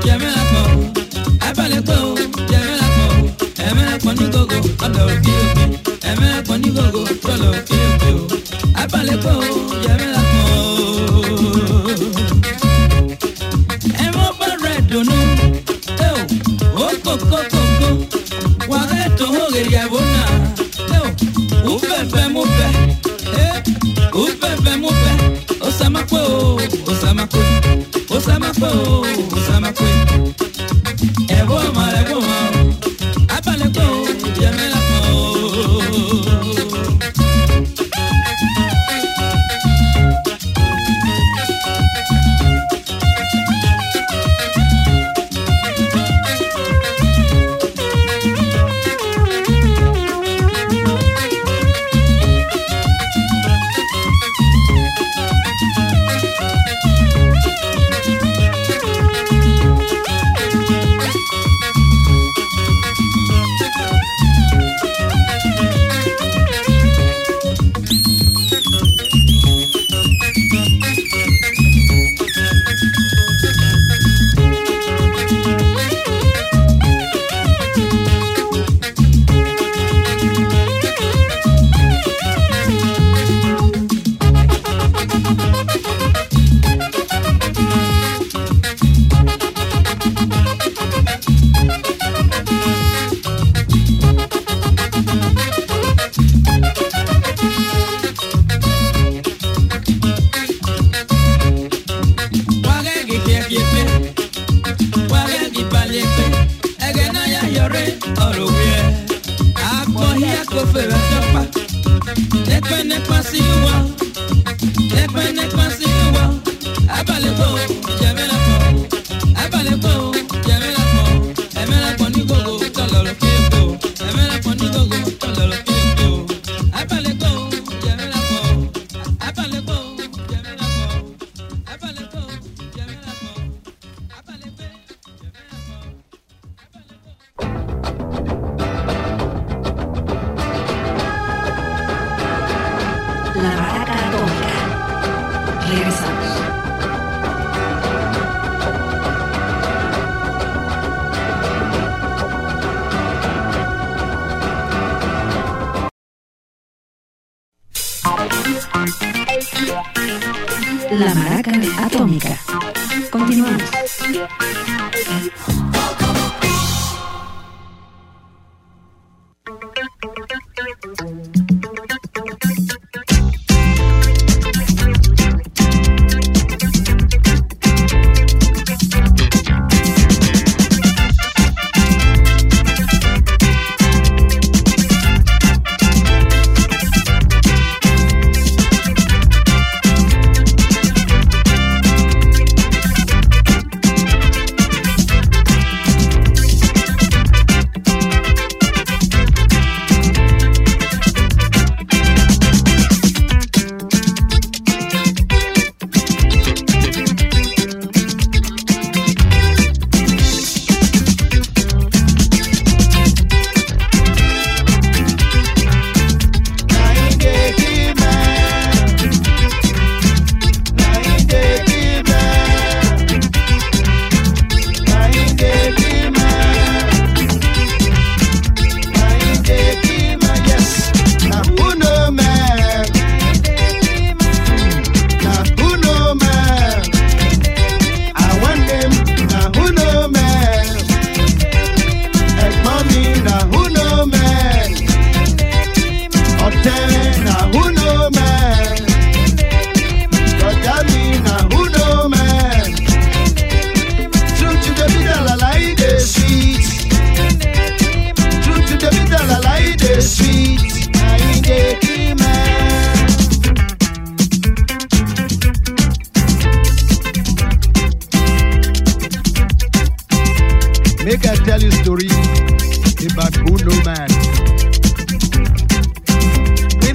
jẹmẹ 0.04 0.30
akọ 0.40 0.62
jẹmẹ 2.50 2.72
akọ 2.86 3.06
ẹmẹ 3.66 3.82
ẹmẹ. 6.10 6.28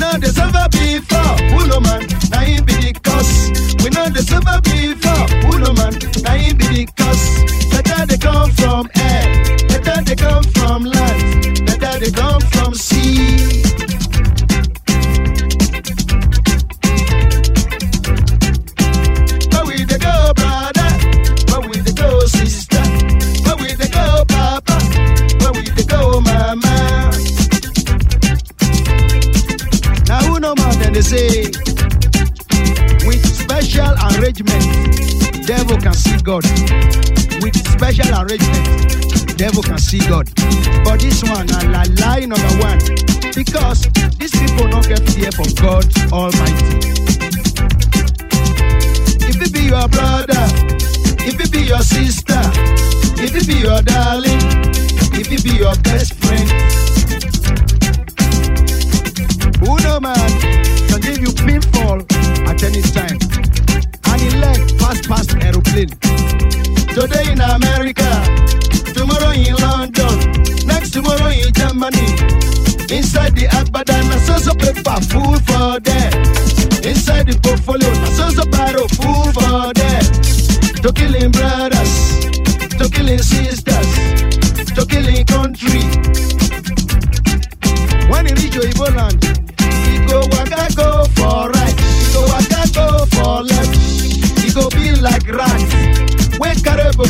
We 0.10 0.14
know 0.14 0.22
the 0.22 0.34
suffer 0.34 0.68
before, 0.74 1.38
who 1.53 1.68
no 1.68 1.80
man, 1.82 2.01
now 2.32 2.41
he 2.41 2.60
be 2.62 2.74
the 2.82 2.99
cause. 3.03 3.51
We 3.84 3.91
know 3.91 4.10
the 4.10 4.24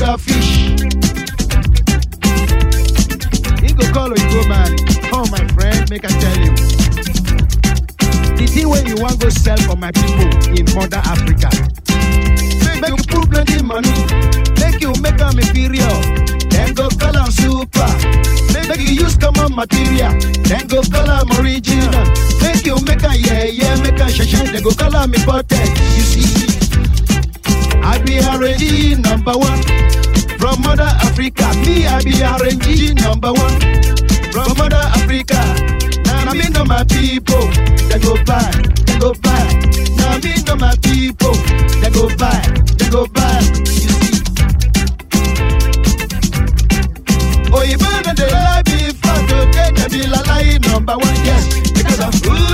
boga 0.09 0.19
fish. 0.19 0.59
He 3.61 3.73
go 3.73 3.91
call 3.93 4.09
Oyibo 4.09 4.47
man, 4.47 4.75
come 5.09 5.29
my 5.31 5.45
friend, 5.53 5.89
make 5.89 6.05
I 6.05 6.09
tell 6.19 6.37
you. 6.39 6.51
The 8.37 8.47
thing 8.47 8.69
wey 8.69 8.83
you 8.87 8.95
wan 9.01 9.17
go 9.17 9.29
sell 9.29 9.57
for 9.57 9.75
my 9.75 9.91
people 9.91 10.29
in 10.57 10.65
mother 10.73 11.01
Africa. 11.03 11.49
Make 12.81 12.89
you 12.89 12.97
put 13.07 13.29
plenty 13.29 13.61
money, 13.63 13.93
make 14.59 14.81
you 14.81 14.93
make 15.01 15.19
am 15.21 15.37
inferior, 15.37 15.93
then 16.49 16.73
go 16.73 16.89
call 16.89 17.17
am 17.17 17.31
super. 17.31 17.89
Make 18.53 18.79
you 18.79 19.03
use 19.05 19.17
common 19.17 19.55
material, 19.55 20.13
then 20.47 20.67
go 20.67 20.81
call 20.83 21.09
am 21.09 21.29
original. 21.39 22.05
Make 22.41 22.65
you 22.65 22.77
make 22.85 23.03
am 23.03 23.19
yeah 23.19 23.43
yeah, 23.45 23.75
make 23.81 23.99
am 23.99 24.09
shine 24.09 24.45
then 24.45 24.63
go 24.63 24.71
call 24.71 24.95
am 24.95 25.13
imported. 25.13 25.67
You 25.97 26.05
see, 26.07 26.48
I 27.83 27.97
be 28.05 28.17
RNG 28.19 28.99
number 29.03 29.33
one 29.33 29.61
from 30.37 30.61
mother 30.61 30.83
Africa. 31.07 31.47
Me 31.65 31.85
I 31.87 32.01
be 32.03 32.11
RNG 32.11 32.95
number 33.01 33.31
one 33.33 33.59
from 34.31 34.57
mother 34.57 34.83
Africa. 34.97 35.39
Now 36.05 36.33
me 36.33 36.49
know 36.49 36.65
my 36.65 36.83
people, 36.85 37.45
they 37.89 37.99
go 37.99 38.15
buy, 38.25 38.51
they 38.85 38.97
go 38.99 39.13
buy. 39.21 39.45
Now 39.97 40.17
me 40.19 40.33
know 40.45 40.55
my 40.55 40.75
people, 40.83 41.33
they 41.81 41.89
go 41.91 42.07
buy, 42.17 42.41
they 42.77 42.89
go 42.89 43.07
back. 43.07 43.41
You 43.57 43.65
see. 43.65 44.23
Oh, 47.51 47.63
you 47.63 47.77
better 47.77 48.13
they 48.13 48.31
lie 48.31 48.61
before 48.63 49.21
today, 49.27 49.71
they 49.75 49.87
be 49.89 50.07
la 50.07 50.21
number 50.71 50.93
one, 50.97 51.15
yes, 51.25 51.47
because 51.71 51.99
of 51.99 52.13
who 52.23 52.48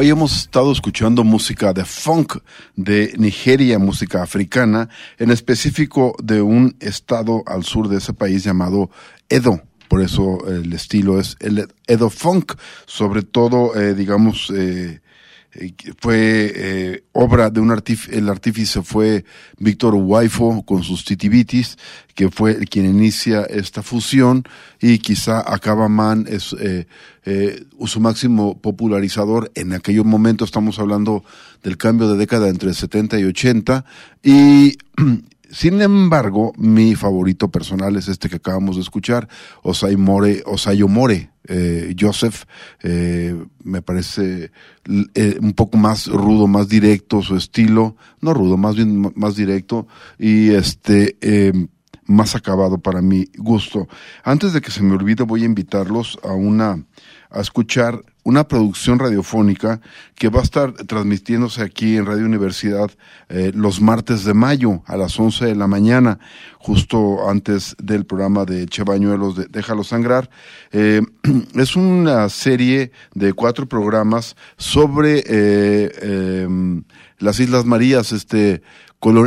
Hoy 0.00 0.10
hemos 0.10 0.36
estado 0.36 0.70
escuchando 0.70 1.24
música 1.24 1.72
de 1.72 1.84
funk 1.84 2.36
de 2.76 3.12
Nigeria, 3.18 3.80
música 3.80 4.22
africana, 4.22 4.88
en 5.18 5.32
específico 5.32 6.14
de 6.22 6.40
un 6.40 6.76
estado 6.78 7.42
al 7.46 7.64
sur 7.64 7.88
de 7.88 7.98
ese 7.98 8.12
país 8.12 8.44
llamado 8.44 8.90
Edo. 9.28 9.60
Por 9.88 10.00
eso 10.00 10.46
el 10.46 10.72
estilo 10.72 11.18
es 11.18 11.36
el 11.40 11.66
Edo 11.88 12.10
Funk, 12.10 12.54
sobre 12.86 13.22
todo, 13.22 13.74
eh, 13.74 13.94
digamos, 13.94 14.52
eh, 14.54 15.00
fue 15.98 16.52
eh, 16.54 17.04
obra 17.12 17.50
de 17.50 17.60
un 17.60 17.70
artífice, 17.70 18.16
el 18.16 18.28
artífice 18.28 18.82
fue 18.82 19.24
Víctor 19.58 19.94
Waifo 19.94 20.62
con 20.64 20.82
sus 20.82 21.04
titibitis, 21.04 21.76
que 22.14 22.30
fue 22.30 22.56
quien 22.66 22.86
inicia 22.86 23.42
esta 23.42 23.82
fusión 23.82 24.44
y 24.80 24.98
quizá 24.98 25.40
Acaba 25.52 25.88
Man 25.88 26.26
es 26.28 26.54
eh, 26.60 26.86
eh, 27.24 27.64
su 27.86 28.00
máximo 28.00 28.58
popularizador 28.58 29.50
en 29.54 29.72
aquellos 29.72 30.04
momentos, 30.04 30.48
estamos 30.48 30.78
hablando 30.78 31.24
del 31.62 31.76
cambio 31.76 32.08
de 32.08 32.18
década 32.18 32.48
entre 32.48 32.72
70 32.72 33.18
y 33.18 33.24
80 33.24 33.84
y 34.22 34.78
sin 35.50 35.80
embargo, 35.80 36.52
mi 36.56 36.94
favorito 36.94 37.50
personal 37.50 37.96
es 37.96 38.08
este 38.08 38.28
que 38.28 38.36
acabamos 38.36 38.76
de 38.76 38.82
escuchar, 38.82 39.28
Osai 39.62 39.96
More, 39.96 40.42
Osayo 40.46 40.88
More, 40.88 41.30
eh, 41.44 41.94
Joseph, 41.98 42.44
eh, 42.82 43.34
me 43.64 43.80
parece 43.80 44.50
eh, 45.14 45.38
un 45.40 45.54
poco 45.54 45.78
más 45.78 46.06
rudo, 46.06 46.46
más 46.46 46.68
directo 46.68 47.22
su 47.22 47.36
estilo, 47.36 47.96
no 48.20 48.34
rudo, 48.34 48.56
más 48.56 48.76
bien 48.76 49.12
más 49.16 49.36
directo. 49.36 49.86
Y 50.18 50.50
este 50.50 51.16
eh, 51.20 51.52
más 52.08 52.34
acabado 52.34 52.78
para 52.78 53.00
mi 53.02 53.26
gusto. 53.36 53.86
Antes 54.24 54.52
de 54.52 54.60
que 54.60 54.70
se 54.70 54.82
me 54.82 54.94
olvide, 54.94 55.24
voy 55.24 55.42
a 55.42 55.46
invitarlos 55.46 56.18
a 56.24 56.32
una 56.32 56.84
a 57.30 57.40
escuchar 57.40 58.02
una 58.24 58.46
producción 58.46 58.98
radiofónica 58.98 59.80
que 60.14 60.28
va 60.28 60.40
a 60.40 60.42
estar 60.42 60.72
transmitiéndose 60.72 61.62
aquí 61.62 61.96
en 61.96 62.04
Radio 62.04 62.26
Universidad 62.26 62.90
eh, 63.30 63.52
los 63.54 63.80
martes 63.80 64.24
de 64.24 64.34
mayo 64.34 64.82
a 64.86 64.96
las 64.98 65.18
11 65.18 65.46
de 65.46 65.54
la 65.54 65.66
mañana, 65.66 66.18
justo 66.58 67.28
antes 67.28 67.74
del 67.82 68.04
programa 68.04 68.44
de 68.44 68.66
Che 68.66 68.82
Bañuelos 68.82 69.36
de 69.36 69.46
Déjalo 69.46 69.82
Sangrar. 69.82 70.28
Eh, 70.72 71.00
es 71.54 71.74
una 71.74 72.28
serie 72.28 72.92
de 73.14 73.32
cuatro 73.32 73.66
programas 73.66 74.36
sobre 74.58 75.24
eh, 75.26 76.44
em, 76.44 76.84
las 77.18 77.40
Islas 77.40 77.64
Marías, 77.64 78.12
este 78.12 78.62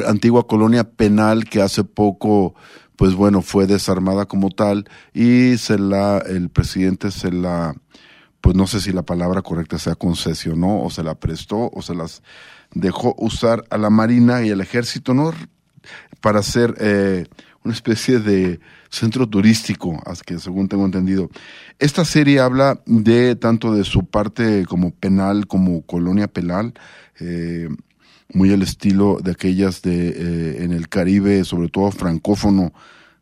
antigua 0.06 0.48
colonia 0.48 0.84
penal 0.84 1.46
que 1.46 1.62
hace 1.62 1.84
poco 1.84 2.56
pues 3.02 3.16
bueno, 3.16 3.42
fue 3.42 3.66
desarmada 3.66 4.28
como 4.28 4.52
tal 4.52 4.88
y 5.12 5.58
se 5.58 5.80
la, 5.80 6.20
el 6.20 6.50
presidente 6.50 7.10
se 7.10 7.32
la, 7.32 7.74
pues 8.42 8.56
no 8.56 8.68
sé 8.68 8.80
si 8.80 8.92
la 8.92 9.02
palabra 9.02 9.42
correcta 9.42 9.80
sea 9.80 9.96
concesionó 9.96 10.84
o 10.84 10.92
se 10.92 11.02
la 11.02 11.16
prestó 11.16 11.72
o 11.74 11.82
se 11.82 11.96
las 11.96 12.22
dejó 12.76 13.16
usar 13.18 13.64
a 13.72 13.80
la 13.80 13.90
Marina 13.90 14.44
y 14.44 14.52
al 14.52 14.62
Ejército, 14.62 15.16
¿no? 15.16 15.34
Para 16.22 16.42
hacer 16.42 16.76
eh, 16.80 17.26
una 17.64 17.74
especie 17.74 18.20
de 18.20 18.60
centro 18.92 19.28
turístico, 19.28 20.00
que 20.24 20.38
según 20.38 20.68
tengo 20.68 20.86
entendido. 20.86 21.32
Esta 21.80 22.06
serie 22.06 22.40
habla 22.40 22.84
de 22.86 23.36
tanto 23.36 23.74
de 23.74 23.84
su 23.84 24.06
parte 24.06 24.68
como 24.68 24.92
penal, 24.92 25.48
como 25.48 25.82
colonia 25.88 26.28
penal, 26.28 26.76
eh, 27.20 27.68
muy 28.34 28.52
al 28.54 28.62
estilo 28.62 29.20
de 29.22 29.32
aquellas 29.32 29.82
de 29.82 30.10
eh, 30.10 30.64
en 30.64 30.72
el 30.72 30.90
Caribe, 30.90 31.44
sobre 31.44 31.70
todo 31.70 31.92
francófono, 31.92 32.74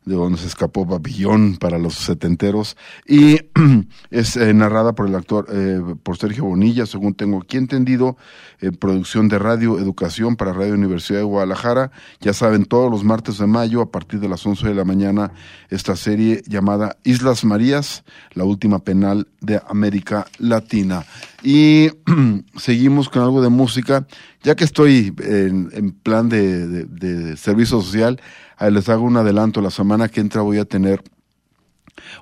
de 0.04 0.14
donde 0.14 0.38
se 0.38 0.46
escapó 0.46 0.86
Babillón 0.86 1.56
para 1.56 1.78
los 1.78 1.94
setenteros. 1.94 2.76
Y 3.06 3.38
es 4.10 4.36
eh, 4.36 4.54
narrada 4.54 4.94
por 4.94 5.06
el 5.06 5.14
actor 5.14 5.46
eh, 5.52 5.80
por 6.02 6.16
Sergio 6.16 6.44
Bonilla 6.44 6.86
según 6.86 7.14
tengo 7.14 7.40
aquí 7.42 7.58
entendido 7.58 8.16
eh, 8.60 8.72
producción 8.72 9.28
de 9.28 9.38
radio 9.38 9.78
educación 9.78 10.36
para 10.36 10.52
Radio 10.52 10.74
Universidad 10.74 11.18
de 11.18 11.24
Guadalajara. 11.24 11.90
Ya 12.20 12.32
saben 12.32 12.64
todos 12.64 12.90
los 12.90 13.04
martes 13.04 13.38
de 13.38 13.46
mayo 13.46 13.82
a 13.82 13.90
partir 13.90 14.20
de 14.20 14.28
las 14.28 14.44
11 14.44 14.68
de 14.68 14.74
la 14.74 14.84
mañana 14.84 15.32
esta 15.68 15.96
serie 15.96 16.42
llamada 16.46 16.96
Islas 17.04 17.44
Marías 17.44 18.04
la 18.32 18.44
última 18.44 18.78
penal 18.80 19.28
de 19.40 19.60
América 19.68 20.26
Latina 20.38 21.04
y 21.42 21.88
seguimos 22.56 23.08
con 23.08 23.22
algo 23.22 23.42
de 23.42 23.48
música 23.48 24.06
ya 24.42 24.54
que 24.54 24.64
estoy 24.64 25.14
en, 25.18 25.92
plan 26.02 26.28
de, 26.28 27.36
servicio 27.36 27.80
social 27.80 28.20
les 28.70 28.88
hago 28.88 29.04
un 29.04 29.16
adelanto 29.16 29.60
la 29.60 29.70
semana 29.70 30.08
que 30.08 30.20
entra 30.20 30.42
voy 30.42 30.58
a 30.58 30.64
tener 30.64 31.02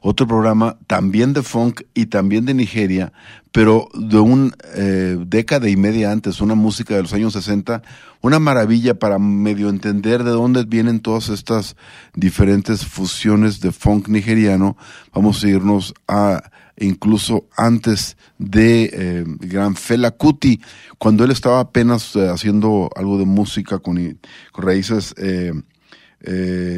otro 0.02 0.26
programa 0.26 0.76
también 0.86 1.32
de 1.32 1.42
funk 1.42 1.82
y 1.94 2.06
también 2.06 2.44
de 2.44 2.54
Nigeria, 2.54 3.12
pero 3.52 3.88
de 3.94 4.18
un 4.18 4.54
eh, 4.74 5.16
década 5.26 5.68
y 5.68 5.76
media 5.76 6.12
antes, 6.12 6.40
una 6.40 6.54
música 6.54 6.94
de 6.94 7.02
los 7.02 7.12
años 7.12 7.32
60, 7.32 7.82
una 8.20 8.38
maravilla 8.38 8.98
para 8.98 9.18
medio 9.18 9.68
entender 9.68 10.24
de 10.24 10.30
dónde 10.30 10.64
vienen 10.64 11.00
todas 11.00 11.28
estas 11.28 11.76
diferentes 12.14 12.84
fusiones 12.84 13.60
de 13.60 13.72
funk 13.72 14.08
nigeriano. 14.08 14.76
Vamos 15.14 15.42
a 15.42 15.48
irnos 15.48 15.94
a 16.06 16.50
incluso 16.80 17.46
antes 17.56 18.16
de 18.38 18.90
eh, 18.92 19.24
gran 19.26 19.76
Fela 19.76 20.12
Kuti, 20.12 20.60
cuando 20.98 21.24
él 21.24 21.30
estaba 21.30 21.60
apenas 21.60 22.14
eh, 22.16 22.28
haciendo 22.28 22.90
algo 22.96 23.18
de 23.18 23.24
música 23.24 23.78
con, 23.78 24.18
con 24.52 24.64
raíces 24.64 25.14
eh, 25.18 25.52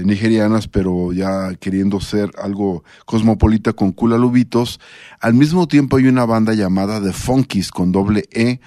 nigerianas, 0.05 0.69
pero 0.69 1.13
ya 1.13 1.55
queriendo 1.59 2.01
ser 2.01 2.31
algo 2.39 2.85
cosmopolita 3.07 3.73
con 3.73 3.93
Kula 3.93 4.19
Lubitos. 4.19 4.81
Al 5.19 5.33
mismo 5.33 5.67
tiempo 5.67 5.97
hay 5.97 6.07
una 6.09 6.27
banda 6.27 6.53
llamada 6.53 7.03
The 7.03 7.15
Funkies 7.15 7.71
con 7.71 7.91
doble 7.91 8.29
E, 8.33 8.61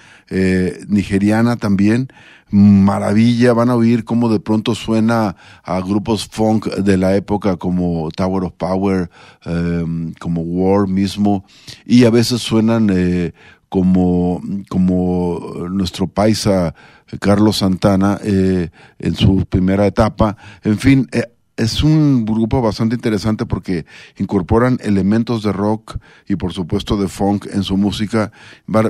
nigeriana 0.88 1.56
también. 1.56 2.08
Maravilla, 2.56 3.52
van 3.52 3.68
a 3.68 3.74
oír 3.74 4.04
cómo 4.04 4.28
de 4.28 4.38
pronto 4.38 4.76
suena 4.76 5.34
a 5.64 5.80
grupos 5.80 6.28
funk 6.28 6.68
de 6.68 6.96
la 6.96 7.16
época 7.16 7.56
como 7.56 8.08
Tower 8.14 8.44
of 8.44 8.52
Power, 8.52 9.10
eh, 9.44 9.84
como 10.20 10.42
War 10.42 10.86
mismo, 10.86 11.44
y 11.84 12.04
a 12.04 12.10
veces 12.10 12.42
suenan 12.42 12.90
eh, 12.92 13.32
como, 13.68 14.40
como 14.68 15.66
nuestro 15.68 16.06
paisa 16.06 16.76
Carlos 17.20 17.56
Santana 17.56 18.20
eh, 18.22 18.70
en 19.00 19.14
su 19.16 19.44
primera 19.46 19.84
etapa. 19.86 20.36
En 20.62 20.78
fin, 20.78 21.08
eh, 21.10 21.33
es 21.56 21.84
un 21.84 22.24
grupo 22.24 22.60
bastante 22.60 22.96
interesante 22.96 23.46
porque 23.46 23.86
incorporan 24.16 24.78
elementos 24.82 25.42
de 25.42 25.52
rock 25.52 25.98
y 26.28 26.36
por 26.36 26.52
supuesto 26.52 26.96
de 26.96 27.08
funk 27.08 27.46
en 27.52 27.62
su 27.62 27.76
música. 27.76 28.32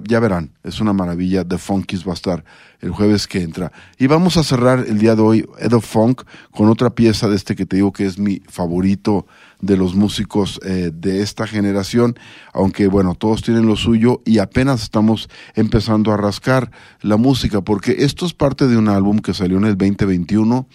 Ya 0.04 0.20
verán, 0.20 0.52
es 0.62 0.80
una 0.80 0.92
maravilla. 0.92 1.44
The 1.44 1.58
Funkies 1.58 2.06
va 2.06 2.12
a 2.12 2.14
estar 2.14 2.44
el 2.80 2.90
jueves 2.90 3.26
que 3.26 3.42
entra. 3.42 3.70
Y 3.98 4.06
vamos 4.06 4.36
a 4.36 4.44
cerrar 4.44 4.84
el 4.88 4.98
día 4.98 5.14
de 5.14 5.22
hoy 5.22 5.48
Edo 5.58 5.80
Funk 5.80 6.22
con 6.50 6.68
otra 6.68 6.90
pieza 6.90 7.28
de 7.28 7.36
este 7.36 7.54
que 7.54 7.66
te 7.66 7.76
digo 7.76 7.92
que 7.92 8.06
es 8.06 8.18
mi 8.18 8.40
favorito 8.48 9.26
de 9.64 9.76
los 9.76 9.94
músicos 9.94 10.60
eh, 10.64 10.90
de 10.92 11.22
esta 11.22 11.46
generación, 11.46 12.18
aunque 12.52 12.86
bueno, 12.86 13.14
todos 13.14 13.42
tienen 13.42 13.66
lo 13.66 13.76
suyo 13.76 14.20
y 14.24 14.38
apenas 14.38 14.82
estamos 14.82 15.28
empezando 15.54 16.12
a 16.12 16.16
rascar 16.16 16.70
la 17.00 17.16
música, 17.16 17.62
porque 17.62 17.96
esto 18.00 18.26
es 18.26 18.34
parte 18.34 18.68
de 18.68 18.76
un 18.76 18.88
álbum 18.88 19.18
que 19.18 19.34
salió 19.34 19.58
en 19.58 19.64
el 19.64 19.76
2021 19.76 20.66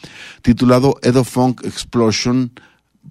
titulado 0.41 0.95
Edo 1.01 1.23
Funk 1.23 1.63
Explosion. 1.63 2.51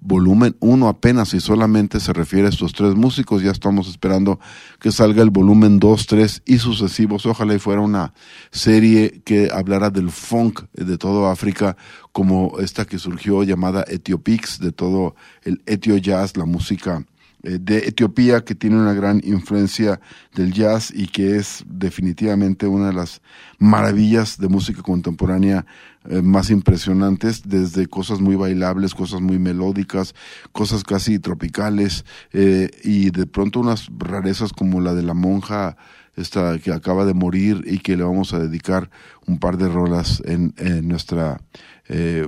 Volumen 0.01 0.55
1 0.59 0.87
apenas 0.87 1.33
y 1.33 1.39
solamente 1.39 1.99
se 1.99 2.13
refiere 2.13 2.47
a 2.47 2.49
estos 2.49 2.73
tres 2.73 2.95
músicos. 2.95 3.43
Ya 3.43 3.51
estamos 3.51 3.89
esperando 3.89 4.39
que 4.79 4.91
salga 4.91 5.21
el 5.21 5.29
volumen 5.29 5.79
2, 5.79 6.07
3 6.07 6.43
y 6.45 6.57
sucesivos. 6.59 7.25
Ojalá 7.25 7.53
y 7.53 7.59
fuera 7.59 7.81
una 7.81 8.13
serie 8.51 9.21
que 9.25 9.49
hablara 9.53 9.89
del 9.89 10.09
funk 10.09 10.63
de 10.73 10.97
todo 10.97 11.27
África, 11.27 11.75
como 12.11 12.59
esta 12.59 12.85
que 12.85 12.97
surgió 12.97 13.43
llamada 13.43 13.83
Etiopix, 13.87 14.59
de 14.59 14.71
todo 14.71 15.15
el 15.43 15.61
etio 15.65 15.97
jazz, 15.97 16.37
la 16.37 16.45
música 16.45 17.05
eh, 17.41 17.57
de 17.59 17.77
Etiopía, 17.79 18.43
que 18.43 18.53
tiene 18.53 18.75
una 18.75 18.93
gran 18.93 19.21
influencia 19.23 20.01
del 20.35 20.51
jazz 20.51 20.91
y 20.93 21.07
que 21.07 21.37
es 21.37 21.63
definitivamente 21.67 22.67
una 22.67 22.87
de 22.87 22.93
las 22.93 23.21
maravillas 23.59 24.37
de 24.37 24.49
música 24.49 24.81
contemporánea 24.81 25.65
eh, 26.07 26.21
más 26.21 26.49
impresionantes, 26.49 27.43
desde 27.49 27.87
cosas 27.87 28.21
muy 28.21 28.35
bailables, 28.35 28.95
cosas 28.95 29.19
muy 29.19 29.37
melódicas, 29.37 30.15
cosas 30.53 30.83
casi 30.83 31.19
tropicales, 31.19 32.05
eh, 32.31 32.69
y 32.83 33.09
de 33.09 33.27
pronto 33.27 33.59
unas 33.59 33.89
rarezas 33.97 34.53
como 34.53 34.79
la 34.79 34.93
de 34.93 35.03
la 35.03 35.13
monja 35.13 35.75
esta 36.15 36.57
que 36.59 36.71
acaba 36.71 37.05
de 37.05 37.13
morir 37.13 37.63
y 37.65 37.79
que 37.79 37.97
le 37.97 38.03
vamos 38.03 38.33
a 38.33 38.39
dedicar 38.39 38.89
un 39.25 39.39
par 39.39 39.57
de 39.57 39.69
rolas 39.69 40.21
en, 40.25 40.53
nuestra 40.87 41.41
eh, 41.87 42.27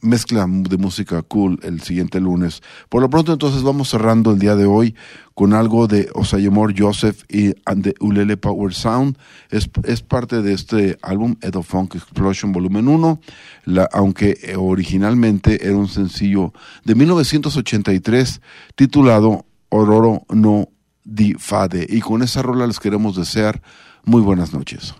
mezcla 0.00 0.46
de 0.48 0.76
música 0.76 1.22
cool 1.22 1.58
el 1.62 1.80
siguiente 1.80 2.20
lunes. 2.20 2.62
Por 2.88 3.02
lo 3.02 3.10
pronto 3.10 3.32
entonces 3.32 3.62
vamos 3.62 3.88
cerrando 3.88 4.32
el 4.32 4.38
día 4.38 4.56
de 4.56 4.66
hoy 4.66 4.94
con 5.34 5.54
algo 5.54 5.86
de 5.86 6.10
Osayemor 6.14 6.74
Joseph 6.76 7.24
y 7.28 7.54
and 7.64 7.84
the 7.84 7.94
Ulele 8.00 8.36
Power 8.36 8.74
Sound. 8.74 9.16
Es, 9.50 9.68
es 9.84 10.02
parte 10.02 10.42
de 10.42 10.52
este 10.52 10.98
álbum 11.02 11.36
Edo 11.40 11.62
Funk 11.62 11.94
Explosion 11.94 12.52
Volumen 12.52 12.88
1, 12.88 13.20
la, 13.64 13.88
aunque 13.92 14.38
eh, 14.42 14.56
originalmente 14.56 15.66
era 15.66 15.76
un 15.76 15.88
sencillo 15.88 16.52
de 16.84 16.94
1983 16.94 18.40
titulado 18.74 19.46
Ororo 19.68 20.24
no 20.28 20.68
Di 21.04 21.34
Fade. 21.34 21.86
Y 21.88 22.00
con 22.00 22.22
esa 22.22 22.42
rola 22.42 22.66
les 22.66 22.78
queremos 22.78 23.16
desear 23.16 23.62
muy 24.04 24.20
buenas 24.20 24.52
noches. 24.52 24.94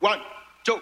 One, 0.00 0.20
two, 0.64 0.80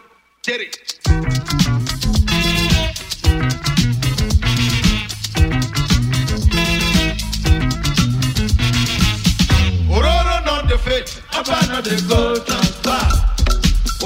Abana 11.42 11.82
no 11.82 12.00
gold 12.06 12.46
transfer. 12.46 13.02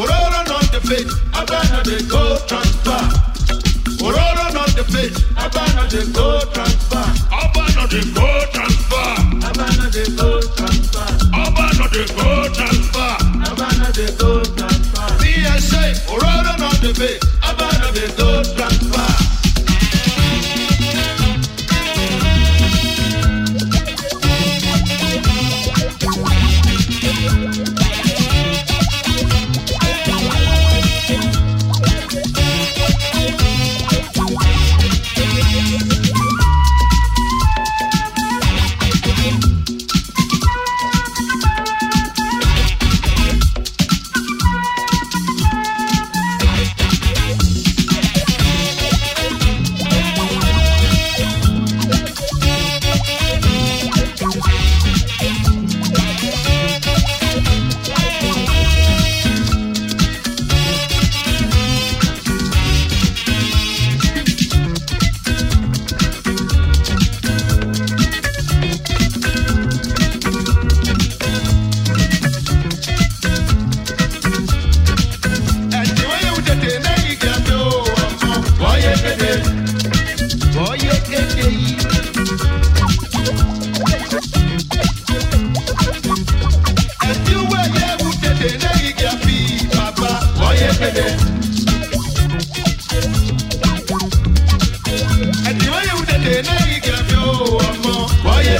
Ororo 0.01 0.41
no 0.49 0.59
dey 0.73 0.81
fake, 0.89 1.13
Abba 1.35 1.59
no 1.71 1.83
dey 1.83 2.01
transfer. 2.49 3.03
Ororo 4.01 4.47
no 4.57 4.65
dey 4.77 4.85
fake, 4.93 5.17
Abba 5.37 5.65
no 5.77 5.85
dey 5.93 6.07
go 6.17 6.41
transfer. 6.55 7.05
Abba 7.37 7.65
no 7.77 7.85
dey 7.93 8.05
transfer. 8.53 9.09
Abba 9.49 9.67
no 9.77 9.87
dey 9.91 10.09
transfer. 10.57 11.07
Abba 11.37 11.67
no 11.77 11.87
dey 11.93 12.07
transfer. 12.57 13.13
Abba 13.45 13.69
Ororo 16.09 16.53
no 16.59 16.71
dey 16.81 16.95
fake, 16.95 17.21
Abba 17.45 17.69
no 17.81 17.93
dey 17.93 18.09
transfer. 18.57 19.06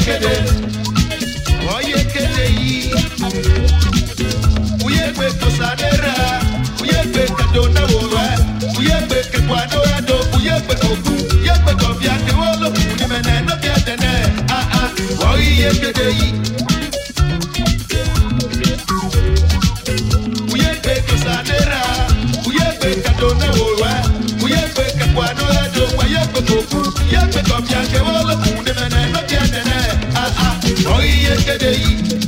kede 0.07 0.35
oye 1.77 1.99
kede 2.13 2.45
yi 2.61 2.95
uye 4.87 5.05
gbe 5.15 5.27
kosadera 5.41 6.15
uye 6.83 7.01
gbe 7.11 7.23
kadona 7.39 7.81
wowa 7.93 8.25
uye 8.79 8.97
gbe 9.07 9.19
kekwado 9.31 9.81
ado 9.97 10.17
uye 10.37 10.55
gbe 10.65 10.75
ogu 10.91 11.13
uye 11.43 11.55
gbe 11.63 11.73
kọfia 11.81 12.15
kewo 12.27 12.45
olokun 12.55 12.89
ni 12.99 13.05
mẹnẹ 13.13 13.35
nobi 13.47 13.69
ẹdẹnẹ 13.77 14.13
aa 14.57 14.63
ah, 14.79 14.79
ah, 14.81 15.33
oye 15.33 15.71
kede 15.81 16.07
yi. 16.19 16.29
uye 20.55 20.71
gbe 20.83 20.95
kosadera 21.09 21.81
uye 22.49 22.67
gbe 22.79 22.91
kadona 23.05 23.47
wowa 23.59 23.91
uye 24.45 24.63
gbe. 24.75 24.87
No, 31.29 32.26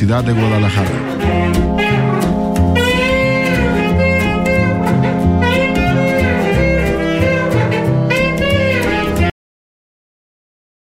Universidad 0.00 0.22
de 0.22 0.32
Guadalajara. 0.32 1.37